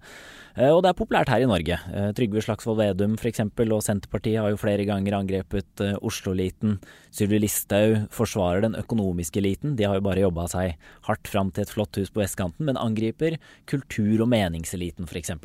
eh, 0.57 0.71
og 0.71 0.83
det 0.85 0.93
er 0.93 0.99
populært 0.99 1.33
her 1.33 1.45
i 1.45 1.49
Norge. 1.49 1.79
Eh, 1.93 2.11
Trygve 2.17 2.43
Slagsvold 2.45 2.81
Vedum 2.83 3.17
f.eks. 3.17 3.45
og 3.47 3.85
Senterpartiet 3.87 4.43
har 4.43 4.53
jo 4.53 4.61
flere 4.61 4.87
ganger 4.89 5.17
angrepet 5.19 5.85
Oslo-eliten. 6.03 6.79
Sylvi 7.15 7.41
Listhaug 7.43 8.09
forsvarer 8.13 8.67
den 8.67 8.79
økonomiske 8.79 9.41
eliten. 9.41 9.77
De 9.79 9.89
har 9.89 9.99
jo 9.99 10.07
bare 10.09 10.27
jobba 10.27 10.49
seg 10.53 10.77
hardt 11.09 11.31
fram 11.31 11.53
til 11.53 11.67
et 11.67 11.73
flott 11.73 12.01
hus 12.01 12.13
på 12.13 12.25
vestkanten, 12.25 12.69
men 12.69 12.81
angriper 12.81 13.39
kultur- 13.71 14.25
og 14.25 14.33
meningseliten 14.33 15.09
f.eks. 15.09 15.37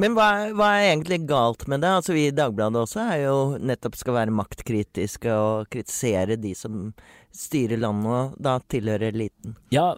Men 0.00 0.14
hva 0.16 0.26
hva 0.56 0.68
er, 0.78 0.90
egentlig 0.94 1.20
galt 1.28 1.66
med 1.68 1.82
det? 1.84 1.90
Altså 2.00 2.14
Vi 2.16 2.26
i 2.28 2.34
Dagbladet 2.34 2.80
også 2.80 3.02
er 3.02 3.24
jo 3.26 3.38
nettopp 3.60 3.98
skal 4.00 4.16
være 4.16 4.34
maktkritiske 4.34 5.32
og 5.34 5.68
kritisere 5.72 6.38
de 6.40 6.54
som 6.56 6.92
styrer 7.36 7.78
landet 7.78 8.10
og 8.10 8.38
da 8.42 8.56
tilhører 8.72 9.12
eliten. 9.12 9.54
Ja, 9.74 9.92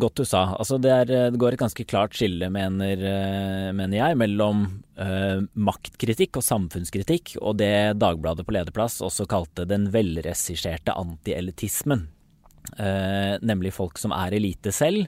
godt 0.00 0.22
du 0.22 0.24
sa. 0.26 0.56
Altså 0.56 0.78
det, 0.82 0.94
er, 0.94 1.10
det 1.34 1.40
går 1.40 1.54
et 1.54 1.62
ganske 1.62 1.86
klart 1.86 2.16
skille, 2.18 2.48
mener, 2.50 3.04
eh, 3.12 3.68
mener 3.76 3.98
jeg, 4.00 4.18
mellom 4.18 4.64
uh, 4.98 5.44
maktkritikk 5.54 6.40
og 6.40 6.46
samfunnskritikk 6.46 7.36
og 7.38 7.60
det 7.60 7.98
Dagbladet 8.02 8.46
på 8.48 8.56
lederplass 8.56 8.98
også 9.04 9.28
kalte 9.30 9.68
den 9.70 9.86
velregisserte 9.94 10.96
antielitismen. 10.98 12.08
Uh, 12.74 13.38
nemlig 13.44 13.74
folk 13.76 14.00
som 14.00 14.14
er 14.16 14.34
elite 14.38 14.74
selv 14.74 15.06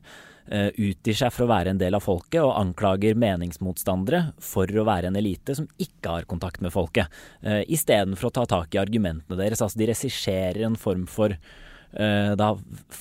utgir 0.52 1.16
seg 1.16 1.32
for 1.32 1.46
å 1.46 1.50
være 1.50 1.72
en 1.72 1.80
del 1.80 1.96
av 1.96 2.04
folket 2.04 2.42
og 2.44 2.56
anklager 2.58 3.16
meningsmotstandere 3.16 4.34
for 4.44 4.68
å 4.68 4.86
være 4.86 5.08
en 5.08 5.16
elite 5.16 5.56
som 5.56 5.68
ikke 5.80 6.18
har 6.18 6.26
kontakt 6.28 6.60
med 6.64 6.74
folket, 6.74 7.08
uh, 7.46 7.62
istedenfor 7.64 8.28
å 8.28 8.34
ta 8.38 8.44
tak 8.50 8.76
i 8.76 8.82
argumentene 8.82 9.38
deres. 9.40 9.62
Altså 9.64 9.80
de 9.80 9.88
regisserer 9.88 10.66
en 10.68 10.76
form 10.80 11.06
for 11.10 11.32
uh, 11.32 12.32
da, 12.36 12.52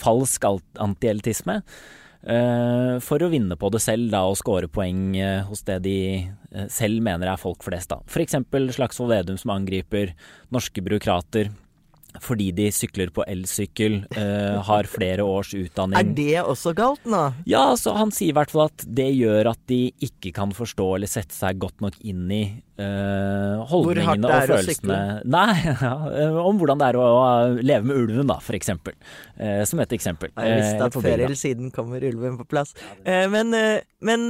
falsk 0.03 0.47
antielitisme. 0.79 1.61
For 2.23 3.19
å 3.19 3.27
vinne 3.27 3.57
på 3.59 3.67
det 3.73 3.81
selv 3.83 4.13
da, 4.13 4.21
og 4.31 4.37
score 4.39 4.69
poeng 4.71 5.09
hos 5.49 5.65
det 5.67 5.81
de 5.83 5.95
selv 6.71 7.03
mener 7.03 7.27
er 7.27 7.41
folk 7.41 7.65
flest. 7.67 7.91
da. 7.91 7.97
F.eks. 8.07 8.37
Slagsvold 8.77 9.11
Vedum 9.11 9.39
som 9.41 9.51
angriper 9.51 10.13
norske 10.55 10.79
byråkrater 10.85 11.49
fordi 12.21 12.51
de 12.55 12.67
sykler 12.73 13.09
på 13.13 13.25
elsykkel, 13.29 14.01
uh, 14.17 14.59
har 14.67 14.89
flere 14.89 15.25
års 15.25 15.53
utdanning. 15.57 15.97
Er 15.97 16.13
det 16.17 16.43
også 16.43 16.75
galt 16.77 17.07
nå? 17.09 17.23
Ja, 17.49 17.71
så 17.79 17.95
han 17.97 18.13
sier 18.13 18.33
i 18.33 18.37
hvert 18.37 18.53
fall 18.53 18.67
at 18.69 18.85
det 18.85 19.09
gjør 19.15 19.53
at 19.53 19.61
de 19.71 19.81
ikke 20.03 20.33
kan 20.35 20.53
forstå 20.55 20.89
eller 20.97 21.09
sette 21.09 21.35
seg 21.35 21.61
godt 21.61 21.83
nok 21.83 21.97
inn 22.05 22.27
i 22.33 22.43
uh, 22.81 23.63
holdningene 23.69 24.29
og 24.29 24.49
følelsene 24.49 24.99
Nei, 25.29 25.47
ja, 25.87 25.93
eh, 26.09 26.37
om 26.43 26.59
hvordan 26.61 26.81
det 26.81 26.89
er 26.91 26.99
å 26.99 27.07
leve 27.61 27.87
med 27.89 28.03
ulven, 28.03 28.27
da, 28.29 28.39
for 28.43 28.57
eksempel. 28.57 28.95
Eh, 29.37 29.63
som 29.69 29.81
et 29.83 29.95
eksempel. 29.95 30.33
Jeg 30.37 30.59
visste 30.61 30.89
at 30.89 30.97
før 30.97 31.11
eller 31.13 31.39
siden 31.39 31.73
kommer 31.73 32.03
ulven 32.03 32.37
på 32.39 32.47
plass. 32.49 32.73
Men 33.03 33.53
men 34.03 34.29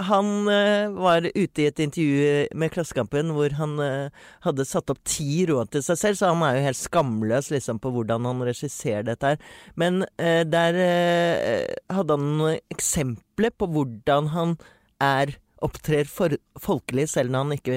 han 0.00 0.48
eh, 0.48 0.88
var 0.88 1.26
ute 1.34 1.62
i 1.62 1.66
et 1.68 1.80
intervju 1.84 2.46
med 2.56 2.72
Klassekampen 2.72 3.32
hvor 3.36 3.52
han 3.58 3.74
eh, 3.84 4.24
hadde 4.46 4.64
satt 4.68 4.90
opp 4.92 5.02
ti 5.04 5.44
råd 5.48 5.72
til 5.74 5.84
seg 5.84 6.00
selv, 6.00 6.18
så 6.18 6.30
han 6.32 6.44
er 6.46 6.56
jo 6.56 6.64
helt 6.68 6.80
skamløs 6.80 7.50
liksom 7.52 7.80
på 7.82 7.92
hvordan 7.92 8.28
han 8.28 8.40
regisserer 8.46 9.04
dette 9.10 9.34
her. 9.34 9.42
Men 9.76 10.04
eh, 10.16 10.42
der 10.48 10.80
eh, 10.80 11.74
hadde 11.92 12.16
han 12.16 12.30
noen 12.40 12.60
eksempler 12.72 13.52
på 13.52 13.68
hvordan 13.74 14.32
han 14.32 14.56
er 15.02 15.36
opptrer 15.62 16.08
for, 16.10 16.34
folkelig 16.58 17.06
selv 17.12 17.30
når 17.30 17.44
han 17.44 17.56
ikke 17.58 17.76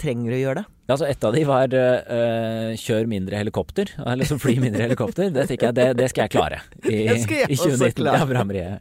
trenger 0.00 0.34
å 0.36 0.40
gjøre 0.40 0.62
det. 0.62 0.70
Ja, 0.86 0.94
altså 0.94 1.06
Et 1.10 1.24
av 1.26 1.34
de 1.34 1.42
var 1.48 1.72
uh, 1.74 2.76
kjør 2.78 3.08
mindre 3.10 3.40
helikopter, 3.40 3.90
eller 4.06 4.38
fly 4.38 4.54
mindre 4.62 4.84
helikopter. 4.86 5.32
Det 5.34 5.48
tenker 5.50 5.72
jeg, 5.72 5.76
det, 5.80 5.86
det 5.98 6.06
skal 6.12 6.28
jeg 6.28 6.34
klare 6.36 6.60
i, 6.84 7.00
skal 7.24 7.40
jeg 7.40 7.50
i 7.50 7.58
2019. 7.58 7.96
klare. 7.98 8.20
Ja, 8.20 8.28
bra, 8.30 8.44
Marie. 8.46 8.76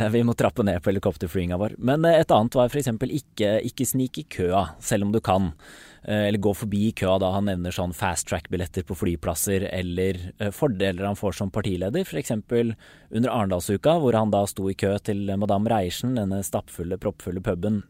Er, 0.00 0.14
vi 0.14 0.22
må 0.24 0.32
trappe 0.38 0.64
ned 0.64 0.80
på 0.80 0.88
helikopterflyginga 0.94 1.60
vår. 1.60 1.76
Men 1.76 2.08
eh, 2.08 2.22
et 2.22 2.32
annet 2.32 2.56
var 2.56 2.72
f.eks. 2.72 2.88
ikke, 3.20 3.52
ikke 3.68 3.88
snik 3.92 4.22
i 4.22 4.26
køa, 4.38 4.64
selv 4.80 5.08
om 5.08 5.12
du 5.12 5.20
kan. 5.20 5.52
Uh, 6.00 6.24
Eller 6.30 6.40
gå 6.40 6.54
forbi 6.56 6.86
i 6.88 6.96
køa 6.96 7.18
da 7.20 7.34
han 7.36 7.50
nevner 7.50 7.76
sånn 7.76 7.92
fast 7.92 8.30
track-billetter 8.32 8.88
på 8.88 8.96
flyplasser, 8.96 9.68
eller 9.68 10.16
uh, 10.40 10.48
fordeler 10.56 11.10
han 11.10 11.20
får 11.20 11.42
som 11.42 11.52
partileder. 11.52 12.08
F.eks. 12.08 12.38
under 12.40 13.28
Arendalsuka, 13.28 13.98
hvor 14.00 14.16
han 14.16 14.32
da 14.32 14.46
sto 14.48 14.72
i 14.72 14.78
kø 14.80 14.96
til 15.04 15.26
Madame 15.36 15.68
Reiersen, 15.68 16.16
denne 16.16 16.40
stappfulle, 16.46 16.96
proppfulle 17.04 17.44
puben 17.44 17.82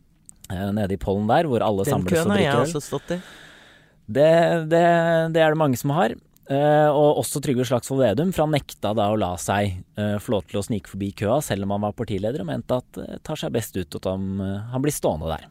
nede 0.51 0.97
i 0.97 1.01
Pollen 1.01 1.29
der, 1.31 1.49
hvor 1.51 1.65
alle 1.65 1.87
Den 1.87 1.95
samles 1.97 2.15
køen 2.15 2.31
og 2.31 2.37
har 2.37 2.43
jeg 2.45 2.65
også 2.65 2.83
stått 2.85 3.15
i. 3.17 3.21
Det, 4.11 4.33
det, 4.73 4.83
det 5.35 5.43
er 5.43 5.55
det 5.55 5.61
mange 5.61 5.79
som 5.79 5.95
har. 5.95 6.17
Eh, 6.51 6.89
og 6.91 7.21
også 7.21 7.39
Trygve 7.45 7.63
Slagsvold 7.69 8.03
Vedum, 8.03 8.33
for 8.35 8.49
han 8.49 8.57
nekta 8.57 8.91
da 8.99 9.07
å 9.13 9.19
la 9.21 9.37
seg 9.39 9.77
eh, 9.95 10.17
få 10.19 10.35
lov 10.35 10.49
til 10.51 10.59
å 10.59 10.65
snike 10.67 10.91
forbi 10.91 11.13
køa, 11.21 11.39
selv 11.47 11.67
om 11.67 11.77
han 11.77 11.85
var 11.87 11.95
partileder, 11.95 12.43
og 12.43 12.49
mente 12.49 12.81
at 12.83 12.99
det 12.99 13.21
tar 13.27 13.39
seg 13.39 13.55
best 13.55 13.79
ut 13.79 13.99
at 14.01 14.09
han, 14.11 14.33
eh, 14.43 14.71
han 14.73 14.83
blir 14.83 14.95
stående 14.95 15.31
der. 15.31 15.47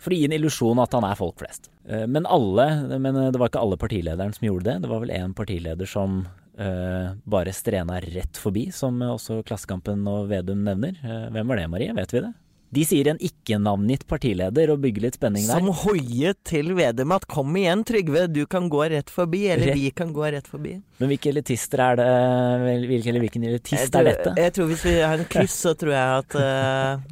For 0.00 0.14
å 0.14 0.20
gi 0.20 0.28
en 0.28 0.36
illusjon 0.36 0.78
at 0.80 0.94
han 0.94 1.04
er 1.08 1.18
folk 1.18 1.42
flest. 1.42 1.66
Eh, 1.88 2.06
men 2.06 2.28
alle, 2.30 2.68
men 3.02 3.18
det 3.34 3.42
var 3.42 3.50
ikke 3.50 3.64
alle 3.64 3.80
partilederen 3.80 4.36
som 4.36 4.46
gjorde 4.46 4.68
det. 4.70 4.76
Det 4.84 4.92
var 4.92 5.02
vel 5.02 5.16
én 5.18 5.34
partileder 5.34 5.90
som 5.90 6.22
eh, 6.60 7.10
bare 7.24 7.52
strena 7.52 7.98
rett 8.00 8.38
forbi, 8.38 8.68
som 8.74 9.02
også 9.02 9.42
Klassekampen 9.48 10.06
og 10.08 10.30
Vedum 10.30 10.62
nevner. 10.66 10.94
Eh, 11.02 11.26
hvem 11.34 11.50
var 11.50 11.60
det, 11.60 11.66
Marie? 11.74 11.96
Vet 11.96 12.14
vi 12.14 12.22
det? 12.26 12.32
De 12.70 12.84
sier 12.86 13.08
en 13.10 13.18
ikke-navngitt 13.18 14.04
partileder 14.06 14.70
og 14.70 14.78
bygger 14.84 15.02
litt 15.08 15.16
spenning 15.18 15.42
der. 15.48 15.58
Som 15.58 15.72
hoie 15.82 16.34
til 16.46 16.68
Vedum 16.78 17.10
at 17.16 17.26
'kom 17.26 17.56
igjen, 17.58 17.82
Trygve, 17.84 18.28
du 18.30 18.46
kan 18.46 18.68
gå 18.70 18.84
rett 18.92 19.10
forbi', 19.10 19.48
eller 19.50 19.72
Rett- 19.72 19.74
'vi 19.74 19.90
kan 19.90 20.12
gå 20.14 20.22
rett 20.30 20.46
forbi'. 20.46 20.76
Men 21.00 21.08
hvilke 21.10 21.30
elitister 21.32 21.80
er 21.80 21.96
det 21.96 22.06
Hvilken, 22.88 23.08
eller 23.10 23.20
hvilken 23.26 23.44
elitist 23.44 23.90
tror, 23.90 24.06
er 24.06 24.14
dette? 24.14 24.34
jeg 24.36 24.52
tror 24.54 24.66
hvis 24.70 24.84
vi 24.84 24.94
har 25.00 25.18
en 25.18 25.24
kryss, 25.34 25.56
så 25.66 25.74
tror 25.74 25.92
jeg 25.92 26.18
at 26.22 26.34
uh, 26.36 27.02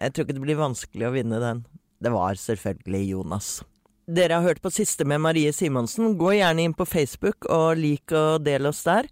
Jeg 0.00 0.12
tror 0.12 0.24
ikke 0.26 0.34
det 0.34 0.42
blir 0.42 0.56
vanskelig 0.58 1.06
å 1.06 1.12
vinne 1.14 1.38
den. 1.38 1.64
Det 2.02 2.10
var 2.10 2.34
selvfølgelig 2.34 3.08
Jonas. 3.10 3.62
Dere 4.10 4.34
har 4.34 4.42
hørt 4.42 4.60
på 4.60 4.70
siste 4.72 5.04
med 5.06 5.20
Marie 5.20 5.52
Simonsen. 5.52 6.18
Gå 6.18 6.34
gjerne 6.34 6.60
inn 6.66 6.74
på 6.74 6.84
Facebook 6.84 7.46
og 7.48 7.78
lik 7.78 8.10
og 8.12 8.42
del 8.44 8.66
oss 8.66 8.82
der. 8.82 9.06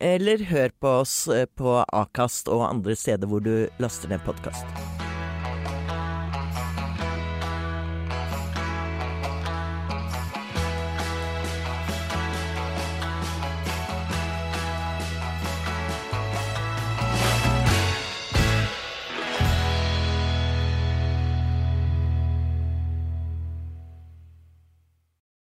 Eller 0.00 0.38
hør 0.46 0.70
på 0.80 0.86
oss 1.02 1.26
eh, 1.28 1.44
på 1.58 1.84
Akast 1.92 2.46
og 2.48 2.62
andre 2.70 2.94
steder 2.94 3.26
hvor 3.26 3.42
du 3.42 3.66
laster 3.82 4.08
ned 4.08 4.22
podkast. 4.24 4.64